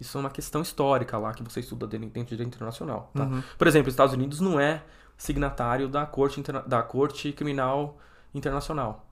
[0.00, 3.10] Isso é uma questão histórica lá que você estuda dentro do direito internacional.
[3.14, 3.24] Tá?
[3.24, 3.42] Uhum.
[3.56, 4.82] Por exemplo, os Estados Unidos não é
[5.16, 7.98] signatário da Corte, da Corte Criminal
[8.34, 9.06] Internacional.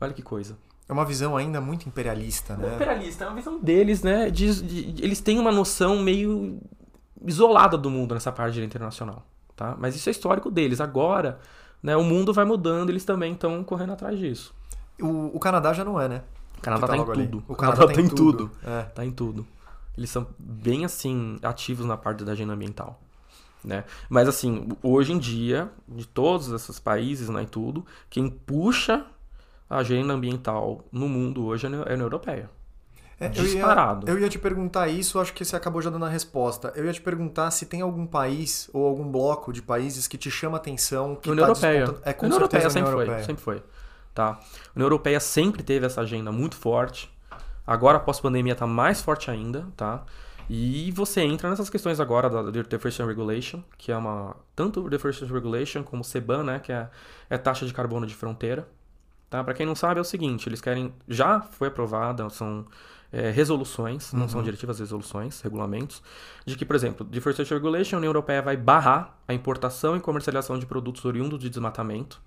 [0.00, 0.58] Olha que coisa.
[0.88, 2.72] É uma visão ainda muito imperialista, né?
[2.72, 4.30] É imperialista, é uma visão deles, né?
[4.30, 6.60] De, de, de, eles têm uma noção meio
[7.24, 9.24] isolada do mundo nessa parte de direito internacional.
[9.56, 9.76] Tá?
[9.78, 10.80] Mas isso é histórico deles.
[10.80, 11.38] Agora,
[11.82, 14.54] né, o mundo vai mudando, eles também estão correndo atrás disso.
[15.00, 16.22] O, o, Canadá já não é, né?
[16.58, 17.44] O Canadá tá, tá em tudo.
[17.48, 18.48] O, o Canadá, Canadá tá em tudo.
[18.48, 18.50] tudo.
[18.64, 18.82] É.
[18.82, 19.46] Tá em tudo.
[19.96, 23.00] Eles são bem assim ativos na parte da agenda ambiental.
[23.64, 23.84] Né?
[24.08, 29.06] Mas assim, hoje em dia, de todos esses países né, e tudo, quem puxa
[29.70, 32.50] a agenda ambiental no mundo hoje é a União Europeia.
[33.24, 34.06] É, Disparado.
[34.08, 36.72] Eu ia, eu ia, te perguntar isso, acho que você acabou já dando a resposta.
[36.76, 40.30] Eu ia te perguntar se tem algum país ou algum bloco de países que te
[40.30, 41.16] chama atenção.
[41.16, 42.00] Que União tá Europeia.
[42.04, 43.16] É, com União Europeia União sempre Europeia.
[43.16, 43.62] foi, sempre foi.
[44.14, 44.28] Tá?
[44.28, 44.38] A
[44.76, 47.12] União Europeia sempre teve essa agenda muito forte.
[47.66, 50.04] Agora, pós-pandemia, está mais forte ainda, tá?
[50.48, 54.36] E você entra nessas questões agora da Deforestation Regulation, que é uma...
[54.54, 56.58] Tanto Deforestation Regulation como o CBAM, né?
[56.58, 56.88] Que é,
[57.30, 58.68] é taxa de carbono de fronteira.
[59.34, 59.42] Tá?
[59.42, 60.94] Para quem não sabe, é o seguinte, eles querem...
[61.08, 62.64] Já foi aprovada, são
[63.12, 64.28] é, resoluções, não Uhum.
[64.28, 66.00] são diretivas, resoluções, regulamentos,
[66.46, 70.56] de que, por exemplo, Deforestation Regulation, a União Europeia vai barrar a importação e comercialização
[70.56, 72.22] de produtos oriundos de desmatamento,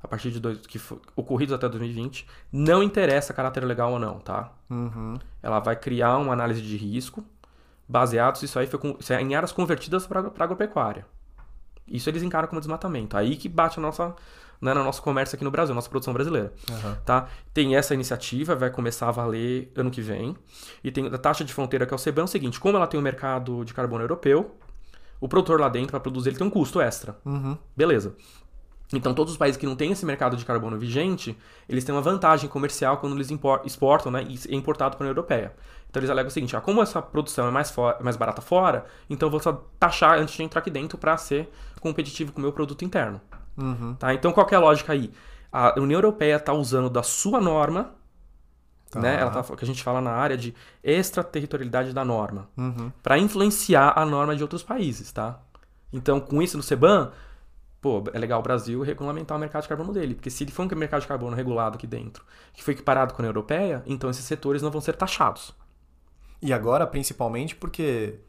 [0.00, 0.80] a partir de dois, que
[1.16, 4.52] ocorridos até 2020, não interessa caráter legal ou não, tá?
[4.70, 5.18] Uhum.
[5.42, 7.24] Ela vai criar uma análise de risco,
[7.88, 11.04] baseados isso aí foi com, é em áreas convertidas para agropecuária.
[11.88, 13.16] Isso eles encaram como desmatamento.
[13.16, 14.14] Aí que bate a nossa,
[14.60, 16.52] né, no nosso comércio aqui no Brasil, nossa produção brasileira.
[16.70, 16.96] Uhum.
[17.04, 17.28] Tá?
[17.54, 20.36] Tem essa iniciativa, vai começar a valer ano que vem.
[20.82, 22.86] E tem a taxa de fronteira, que é o CBAM, é o seguinte, como ela
[22.86, 24.56] tem o um mercado de carbono europeu,
[25.20, 27.16] o produtor lá dentro, para produzir, ele tem um custo extra.
[27.24, 27.56] Uhum.
[27.76, 28.14] Beleza.
[28.92, 31.36] Então, todos os países que não têm esse mercado de carbono vigente,
[31.68, 33.28] eles têm uma vantagem comercial quando eles
[33.64, 35.52] exportam né, e é importado para a União Europeia.
[35.90, 39.26] Então, eles alegam o seguinte, ah, como essa produção é mais, mais barata fora, então
[39.26, 41.50] eu vou só taxar antes de entrar aqui dentro para ser
[41.80, 43.20] competitivo com o meu produto interno.
[43.58, 43.94] Uhum.
[43.94, 44.14] Tá?
[44.14, 45.10] Então, qual que é a lógica aí?
[45.52, 47.94] A União Europeia está usando da sua norma,
[48.90, 49.00] Tá.
[49.00, 49.20] né?
[49.20, 52.90] Ela tá, que a gente fala na área de extraterritorialidade da norma, Uhum.
[53.02, 55.40] para influenciar a norma de outros países, tá?
[55.92, 57.10] Então, com isso no CBAM,
[57.82, 60.66] pô, é legal o Brasil regulamentar o mercado de carbono dele, porque se ele for
[60.72, 64.08] um mercado de carbono regulado aqui dentro, que foi equiparado com a União Europeia, então
[64.10, 65.54] esses setores não vão ser taxados.
[66.40, 68.20] E agora, principalmente porque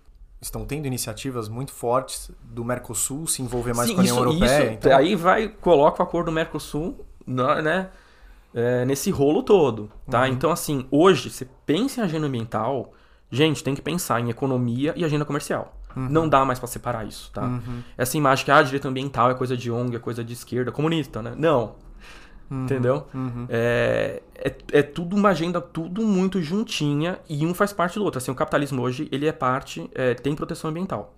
[0.41, 4.25] estão tendo iniciativas muito fortes do Mercosul se envolver mais Sim, com a União isso,
[4.25, 4.63] Europeia.
[4.63, 4.73] isso.
[4.73, 4.97] então...
[4.97, 7.89] Aí vai, coloca o acordo do Mercosul, né?
[8.53, 10.21] é, nesse rolo todo, tá?
[10.21, 10.27] Uhum.
[10.27, 12.93] Então, assim, hoje, você pensa em agenda ambiental,
[13.29, 15.75] gente, tem que pensar em economia e agenda comercial.
[15.95, 17.43] Não dá mais para separar isso, tá?
[17.43, 17.81] Uhum.
[17.97, 21.21] Essa imagem que, ah, direito ambiental é coisa de ONG, é coisa de esquerda, comunista,
[21.21, 21.33] né?
[21.35, 21.75] Não.
[22.52, 23.06] Entendeu?
[23.47, 28.18] É, é, é tudo uma agenda, tudo muito juntinha e um faz parte do outro.
[28.18, 31.14] Assim, o capitalismo hoje, ele é parte, é, tem proteção ambiental.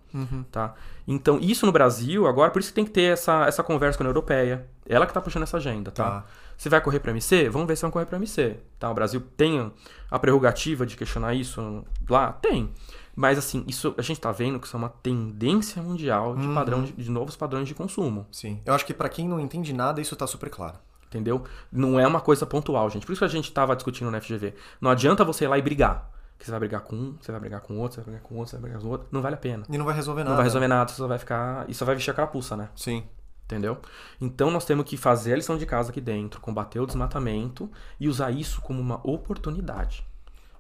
[0.52, 0.74] Tá?
[1.08, 4.04] Então, isso no Brasil, agora, por isso que tem que ter essa, essa conversa com
[4.04, 4.68] a União Europeia.
[4.86, 6.04] Ela que tá puxando essa agenda, tá?
[6.04, 6.26] Tá.
[6.58, 7.50] Você vai correr para MC?
[7.50, 8.58] Vamos ver se vão correr para MC.
[8.78, 8.92] Tá?
[8.92, 9.72] O Brasil tem
[10.10, 12.34] a prerrogativa de questionar isso lá?
[12.34, 12.70] Tem.
[13.16, 16.84] Mas assim, isso a gente tá vendo que isso é uma tendência mundial de padrão
[16.84, 18.28] de, de novos padrões de consumo.
[18.32, 18.60] Sim.
[18.66, 20.78] Eu acho que pra quem não entende nada, isso tá super claro.
[21.12, 21.44] Entendeu?
[21.70, 23.06] Não é uma coisa pontual, gente.
[23.06, 24.56] Por isso que a gente tava discutindo no FGV.
[24.80, 26.10] Não adianta você ir lá e brigar.
[26.40, 28.36] Que você vai brigar com um, você vai brigar com outro, você vai brigar com
[28.36, 29.08] outro, você vai brigar com outro.
[29.12, 29.66] Não vale a pena.
[29.70, 30.30] E não vai resolver nada.
[30.30, 31.70] Não vai resolver nada, você só vai ficar.
[31.70, 32.70] E só vai vestir a carapuça, né?
[32.78, 33.04] Sim.
[33.44, 33.78] Entendeu?
[34.22, 38.08] Então nós temos que fazer a lição de casa aqui dentro, combater o desmatamento e
[38.08, 40.06] usar isso como uma oportunidade.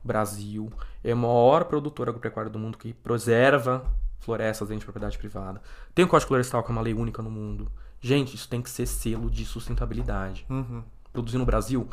[0.03, 0.69] Brasil
[1.01, 3.85] é a maior produtora agropecuária do mundo que preserva
[4.19, 5.61] florestas dentro de propriedade privada.
[5.95, 7.71] Tem o Código Florestal, que é uma lei única no mundo.
[8.01, 10.45] Gente, isso tem que ser selo de sustentabilidade.
[10.49, 10.83] Uhum.
[11.13, 11.87] Produzir no Brasil,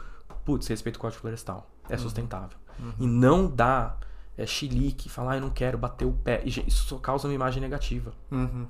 [0.45, 1.71] putz, respeita o Código Florestal.
[1.89, 2.57] É sustentável.
[2.99, 3.97] E não dá
[4.37, 6.43] é, chilique, falar, ah, eu não quero bater o pé.
[6.45, 8.67] E, gente, isso só causa uma imagem negativa Uhum.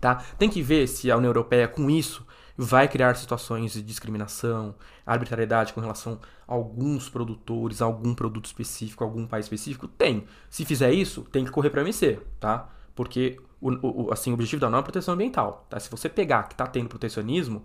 [0.00, 0.16] tá?
[0.38, 4.74] Tem que ver se a União Europeia, com isso, vai criar situações de discriminação,
[5.04, 6.18] arbitrariedade com relação
[6.48, 9.86] a alguns produtores, a algum produto específico, a algum país específico.
[9.86, 10.26] Tem.
[10.50, 12.68] Se fizer isso, tem que correr para MC, tá?
[12.94, 15.78] Porque o, o- assim, o objetivo da norma é proteção ambiental, tá?
[15.80, 17.64] Se você pegar que tá tendo protecionismo,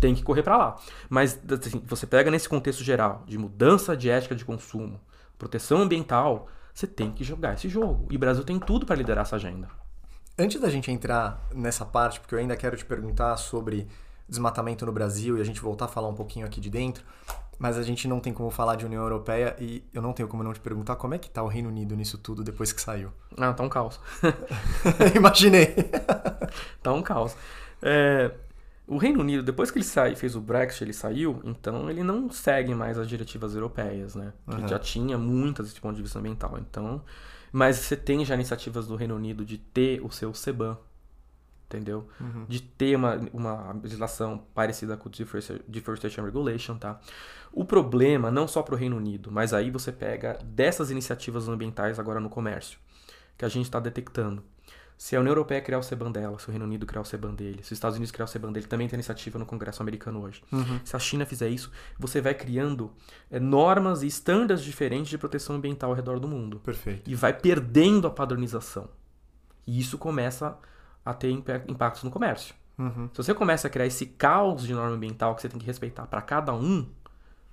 [0.00, 0.76] tem que correr para lá.
[1.08, 5.00] Mas assim, você pega nesse contexto geral de mudança de ética de consumo,
[5.38, 8.06] proteção ambiental, você tem que jogar esse jogo.
[8.10, 9.68] E o Brasil tem tudo para liderar essa agenda.
[10.36, 13.86] Antes da gente entrar nessa parte, porque eu ainda quero te perguntar sobre
[14.28, 17.04] desmatamento no Brasil e a gente voltar a falar um pouquinho aqui de dentro,
[17.58, 20.42] mas a gente não tem como falar de União Europeia e eu não tenho como
[20.42, 23.10] não te perguntar como é que tá o Reino Unido nisso tudo depois que saiu.
[23.36, 24.00] Ah, tá um caos.
[25.14, 25.74] Imaginei.
[26.82, 27.34] Tá um caos.
[27.82, 28.30] É,
[28.86, 32.30] o Reino Unido, depois que ele sai, fez o Brexit, ele saiu, então ele não
[32.30, 34.32] segue mais as diretivas europeias, né?
[34.46, 34.68] Que Aham.
[34.68, 36.58] já tinha muitas desse ponto de vista ambiental.
[36.58, 37.02] Então,
[37.50, 40.76] mas você tem já iniciativas do Reino Unido de ter o seu CBAM,
[41.66, 42.08] entendeu?
[42.48, 47.00] De ter uma, uma legislação parecida com o Deforesta- Deforestation Regulation, tá?
[47.52, 51.98] O problema, não só para o Reino Unido, mas aí você pega dessas iniciativas ambientais
[51.98, 52.78] agora no comércio,
[53.38, 54.42] que a gente está detectando.
[54.96, 57.34] Se a União Europeia criar o CBAM dela, se o Reino Unido criar o CBAM
[57.34, 60.22] dele, se os Estados Unidos criar o CBAM dele, também tem iniciativa no Congresso americano
[60.22, 60.40] hoje.
[60.84, 62.92] Se a China fizer isso, você vai criando
[63.28, 66.60] eh, normas e estándares diferentes de proteção ambiental ao redor do mundo.
[66.60, 67.10] Perfeito.
[67.10, 68.88] E vai perdendo a padronização.
[69.66, 70.56] E isso começa
[71.04, 72.54] a ter impa- impactos no comércio.
[72.78, 73.08] Uhum.
[73.12, 76.06] Se você começa a criar esse caos de norma ambiental que você tem que respeitar
[76.06, 76.86] para cada um,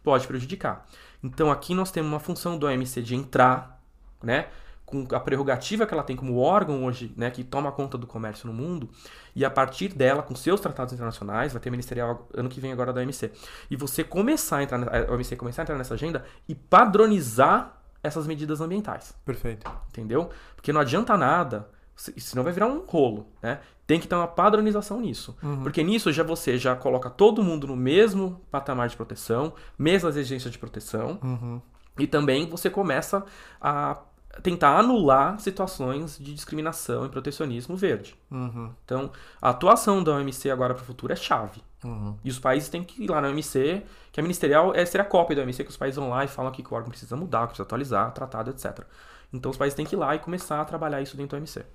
[0.04, 0.86] pode prejudicar.
[1.24, 3.80] Então aqui nós temos uma função do OMC de entrar,
[4.24, 4.48] né,
[4.84, 8.46] com a prerrogativa que ela tem como órgão hoje, né, que toma conta do comércio
[8.48, 8.90] no mundo,
[9.36, 12.92] e a partir dela, com seus tratados internacionais, vai ter ministerial ano que vem agora
[12.92, 13.32] da OMC,
[13.70, 17.78] e você começar a entrar, na- a OMC começar a entrar nessa agenda e padronizar
[18.04, 19.14] essas medidas ambientais.
[19.24, 19.72] Perfeito.
[19.90, 20.30] Entendeu?
[20.56, 23.60] Porque não adianta nada, senão vai virar um rolo, né?
[23.86, 25.36] Tem que ter uma padronização nisso.
[25.64, 30.52] Porque nisso já você já coloca todo mundo no mesmo patamar de proteção, mesmas exigências
[30.52, 31.62] de proteção, Uhum.
[32.00, 33.24] e também você começa
[33.60, 33.98] a
[34.42, 38.16] tentar anular situações de discriminação e protecionismo verde.
[38.32, 38.72] Uhum.
[38.86, 39.12] Então,
[39.42, 41.62] a atuação da OMC agora para o futuro é chave.
[41.84, 42.16] Uhum.
[42.24, 45.04] E os países têm que ir lá na OMC, que a ministerial é ser a
[45.04, 47.42] cópia da OMC, que os países vão lá e falam que o órgão precisa mudar,
[47.42, 48.86] que precisa atualizar, tratado, etc.
[49.34, 51.66] Então os países têm que ir lá e começar a trabalhar isso dentro da OMC.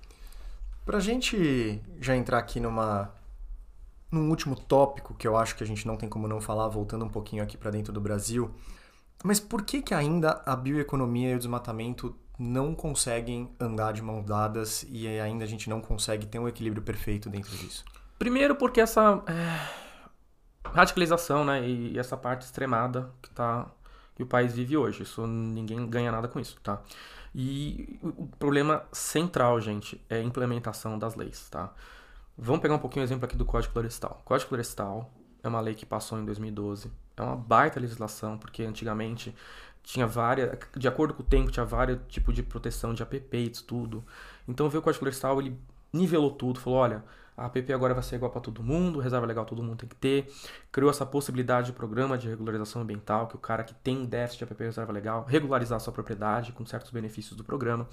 [0.87, 3.13] Pra gente já entrar aqui numa
[4.09, 7.03] num último tópico que eu acho que a gente não tem como não falar, voltando
[7.03, 8.49] um pouquinho aqui pra dentro do Brasil,
[9.21, 14.23] mas por que que ainda a bioeconomia e o desmatamento não conseguem andar de mãos
[14.23, 17.83] dadas e ainda a gente não consegue ter um equilíbrio perfeito dentro disso?
[18.17, 23.69] Primeiro porque essa é, radicalização, né, e essa parte extremada que tá
[24.15, 26.81] que o país vive hoje, isso ninguém ganha nada com isso, tá?
[27.39, 31.71] E o problema central, gente, é a implementação das leis, tá?
[32.35, 34.17] Vamos pegar um pouquinho o exemplo aqui do Código Florestal.
[34.21, 35.07] O Código Florestal
[35.43, 36.91] é uma lei que passou em 2012.
[37.15, 39.35] É uma baita legislação, porque antigamente
[39.83, 43.49] tinha várias, de acordo com o tempo, tinha vários tipos de proteção de APP e
[43.51, 44.03] tudo.
[44.47, 45.55] Então o Código Florestal, ele
[45.93, 47.03] nivelou tudo, falou, olha,
[47.37, 49.95] a APP agora vai ser igual para todo mundo, reserva legal todo mundo tem que
[49.95, 50.27] ter.
[50.71, 54.43] Criou essa possibilidade de programa de regularização ambiental, que o cara que tem déficit de
[54.45, 57.87] APP reserva legal, regularizar sua propriedade com certos benefícios do programa,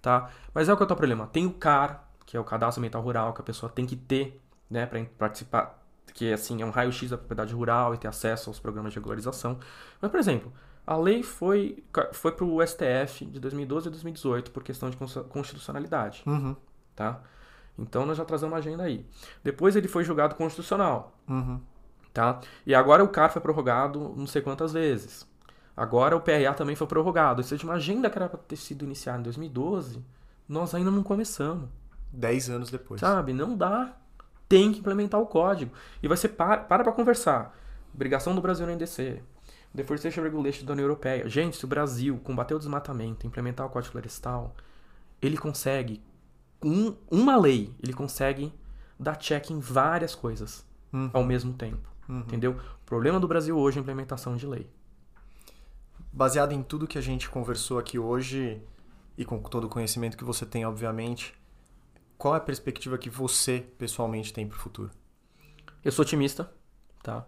[0.00, 0.30] tá?
[0.54, 1.26] Mas é o que é o problema.
[1.26, 4.40] Tem o CAR, que é o Cadastro Ambiental Rural, que a pessoa tem que ter,
[4.70, 5.78] né, para participar,
[6.14, 9.58] que assim, é um raio-x da propriedade rural e ter acesso aos programas de regularização.
[10.00, 10.50] Mas, por exemplo,
[10.86, 16.22] a lei foi, foi para o STF de 2012 a 2018 por questão de constitucionalidade,
[16.26, 16.56] Uhum.
[16.94, 17.20] tá?
[17.78, 19.06] Então nós já trazemos uma agenda aí.
[19.44, 21.60] Depois ele foi julgado constitucional, Uhum.
[22.12, 22.40] Tá?
[22.64, 25.28] E agora o CAR foi prorrogado não sei quantas vezes.
[25.76, 27.42] Agora o PRA também foi prorrogado.
[27.42, 30.02] Ou seja, uma agenda que era para ter sido iniciada em 2012,
[30.48, 31.68] nós ainda não começamos.
[32.10, 33.02] Dez anos depois.
[33.02, 33.34] Sabe?
[33.34, 33.94] Não dá.
[34.48, 35.72] Tem que implementar o código.
[36.02, 37.54] E vai ser para para pra conversar.
[37.92, 39.22] Obrigação do Brasil no NDC.
[39.74, 41.28] Deforestation Regulation da União Europeia.
[41.28, 44.54] Gente, se o Brasil combater o desmatamento, implementar o Código Florestal,
[45.20, 46.02] ele consegue,
[46.66, 48.52] um, uma lei, ele consegue
[48.98, 51.10] dar check em várias coisas Uhum.
[51.12, 51.88] ao mesmo tempo.
[52.08, 52.20] Uhum.
[52.20, 52.52] Entendeu?
[52.52, 54.70] O problema do Brasil hoje é a implementação de lei.
[56.12, 58.62] Baseado em tudo que a gente conversou aqui hoje
[59.18, 61.34] e com todo o conhecimento que você tem, obviamente,
[62.16, 64.90] qual é a perspectiva que você pessoalmente tem para o futuro?
[65.84, 66.50] Eu sou otimista,
[67.02, 67.26] tá?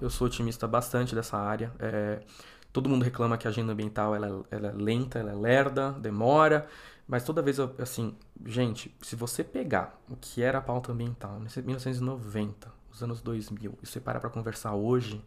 [0.00, 1.72] Eu sou otimista bastante dessa área.
[1.78, 2.20] É,
[2.72, 6.66] todo mundo reclama que a agenda ambiental ela, ela é lenta, ela é lerda, demora.
[7.06, 8.14] Mas toda vez, eu, assim,
[8.44, 13.78] gente, se você pegar o que era a pauta ambiental em 1990, os anos 2000,
[13.82, 15.24] e você para pra conversar hoje,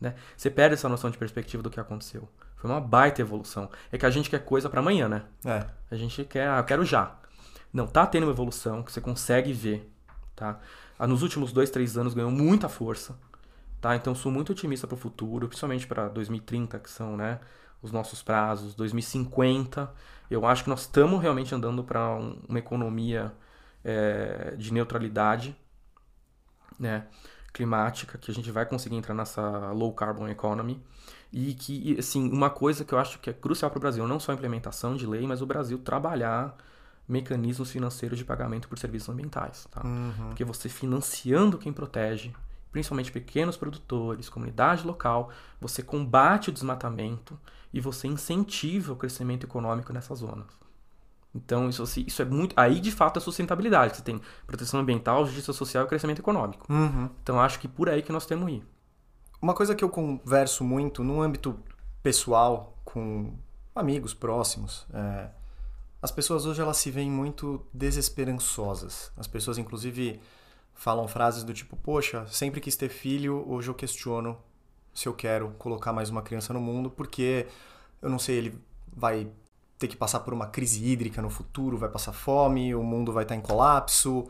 [0.00, 0.14] né?
[0.36, 2.28] Você perde essa noção de perspectiva do que aconteceu.
[2.56, 3.70] Foi uma baita evolução.
[3.90, 5.22] É que a gente quer coisa pra amanhã, né?
[5.44, 5.66] É.
[5.90, 7.16] A gente quer, ah, eu quero já.
[7.72, 9.90] Não, tá tendo uma evolução que você consegue ver,
[10.36, 10.60] tá?
[10.98, 13.18] Ah, Nos últimos dois, três anos ganhou muita força,
[13.82, 13.96] tá?
[13.96, 17.40] Então sou muito otimista para o futuro, principalmente para 2030, que são, né,
[17.82, 19.92] os nossos prazos, 2050.
[20.30, 22.14] Eu acho que nós estamos realmente andando para
[22.48, 23.32] uma economia
[23.84, 25.54] é, de neutralidade,
[26.78, 27.06] né,
[27.52, 30.80] climática, que a gente vai conseguir entrar nessa low carbon economy.
[31.32, 34.20] E que, assim, uma coisa que eu acho que é crucial para o Brasil, não
[34.20, 36.56] só a implementação de lei, mas o Brasil trabalhar
[37.08, 39.66] mecanismos financeiros de pagamento por serviços ambientais.
[39.70, 39.82] Tá?
[39.84, 40.28] Uhum.
[40.28, 42.32] Porque você financiando quem protege,
[42.72, 47.38] principalmente pequenos produtores, comunidade local, você combate o desmatamento
[47.72, 50.46] e você incentiva o crescimento econômico nessas zonas.
[51.34, 52.54] Então, isso, assim, isso é muito.
[52.58, 53.96] Aí, de fato, é sustentabilidade.
[53.96, 56.70] Você tem proteção ambiental, justiça social e crescimento econômico.
[56.70, 57.08] Uhum.
[57.22, 58.66] Então, acho que por aí que nós temos que ir.
[59.40, 61.58] Uma coisa que eu converso muito no âmbito
[62.02, 63.34] pessoal com
[63.74, 65.30] amigos próximos, é,
[66.02, 69.10] as pessoas hoje elas se veem muito desesperançosas.
[69.16, 70.20] As pessoas, inclusive,
[70.82, 74.36] falam frases do tipo: Poxa, sempre quis ter filho, hoje eu questiono
[74.92, 77.46] se eu quero colocar mais uma criança no mundo, porque
[78.02, 78.58] eu não sei, ele
[78.92, 79.30] vai
[79.78, 83.22] ter que passar por uma crise hídrica no futuro, vai passar fome, o mundo vai
[83.22, 84.28] estar em colapso.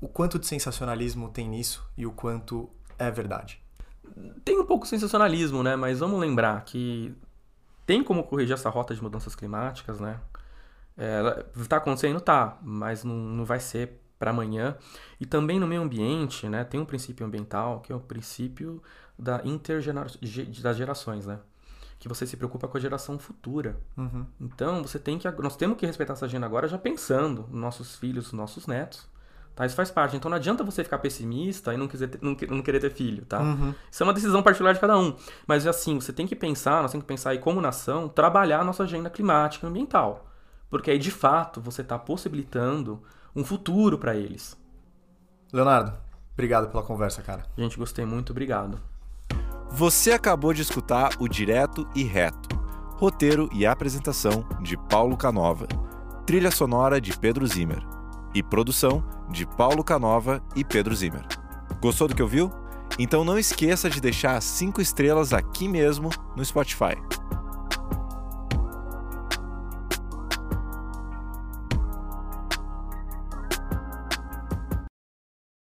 [0.00, 2.68] O quanto de sensacionalismo tem nisso e o quanto
[2.98, 3.62] é verdade?
[4.44, 5.76] Tem um pouco de sensacionalismo, né?
[5.76, 7.14] Mas vamos lembrar que
[7.86, 10.20] tem como corrigir essa rota de mudanças climáticas, né?
[10.96, 12.20] É, tá acontecendo?
[12.20, 14.74] Tá, mas não, não vai ser para amanhã.
[15.20, 16.64] E também no meio ambiente, né?
[16.64, 18.82] Tem um princípio ambiental que é o princípio
[19.18, 19.42] da
[20.62, 21.38] das gerações, né?
[21.98, 23.76] Que você se preocupa com a geração futura.
[23.96, 24.24] Uhum.
[24.40, 27.96] Então você tem que nós temos que respeitar essa agenda agora já pensando nos nossos
[27.96, 29.06] filhos, nos nossos netos.
[29.54, 29.66] Tá?
[29.66, 30.16] Isso faz parte.
[30.16, 33.26] Então não adianta você ficar pessimista e não, quiser ter, não, não querer ter filho,
[33.26, 33.40] tá?
[33.40, 33.74] Uhum.
[33.90, 35.14] Isso é uma decisão particular de cada um.
[35.46, 38.64] Mas assim, você tem que pensar, nós temos que pensar aí como nação, trabalhar a
[38.64, 40.30] nossa agenda climática e ambiental.
[40.70, 43.02] Porque aí, de fato, você está possibilitando
[43.34, 44.56] um futuro para eles.
[45.52, 45.92] Leonardo,
[46.32, 47.44] obrigado pela conversa, cara.
[47.56, 48.80] Gente, gostei muito, obrigado.
[49.70, 52.54] Você acabou de escutar o Direto e Reto.
[52.96, 55.66] Roteiro e apresentação de Paulo Canova.
[56.24, 57.84] Trilha sonora de Pedro Zimmer.
[58.34, 61.26] E produção de Paulo Canova e Pedro Zimmer.
[61.80, 62.52] Gostou do que ouviu?
[62.98, 66.96] Então não esqueça de deixar as 5 estrelas aqui mesmo no Spotify.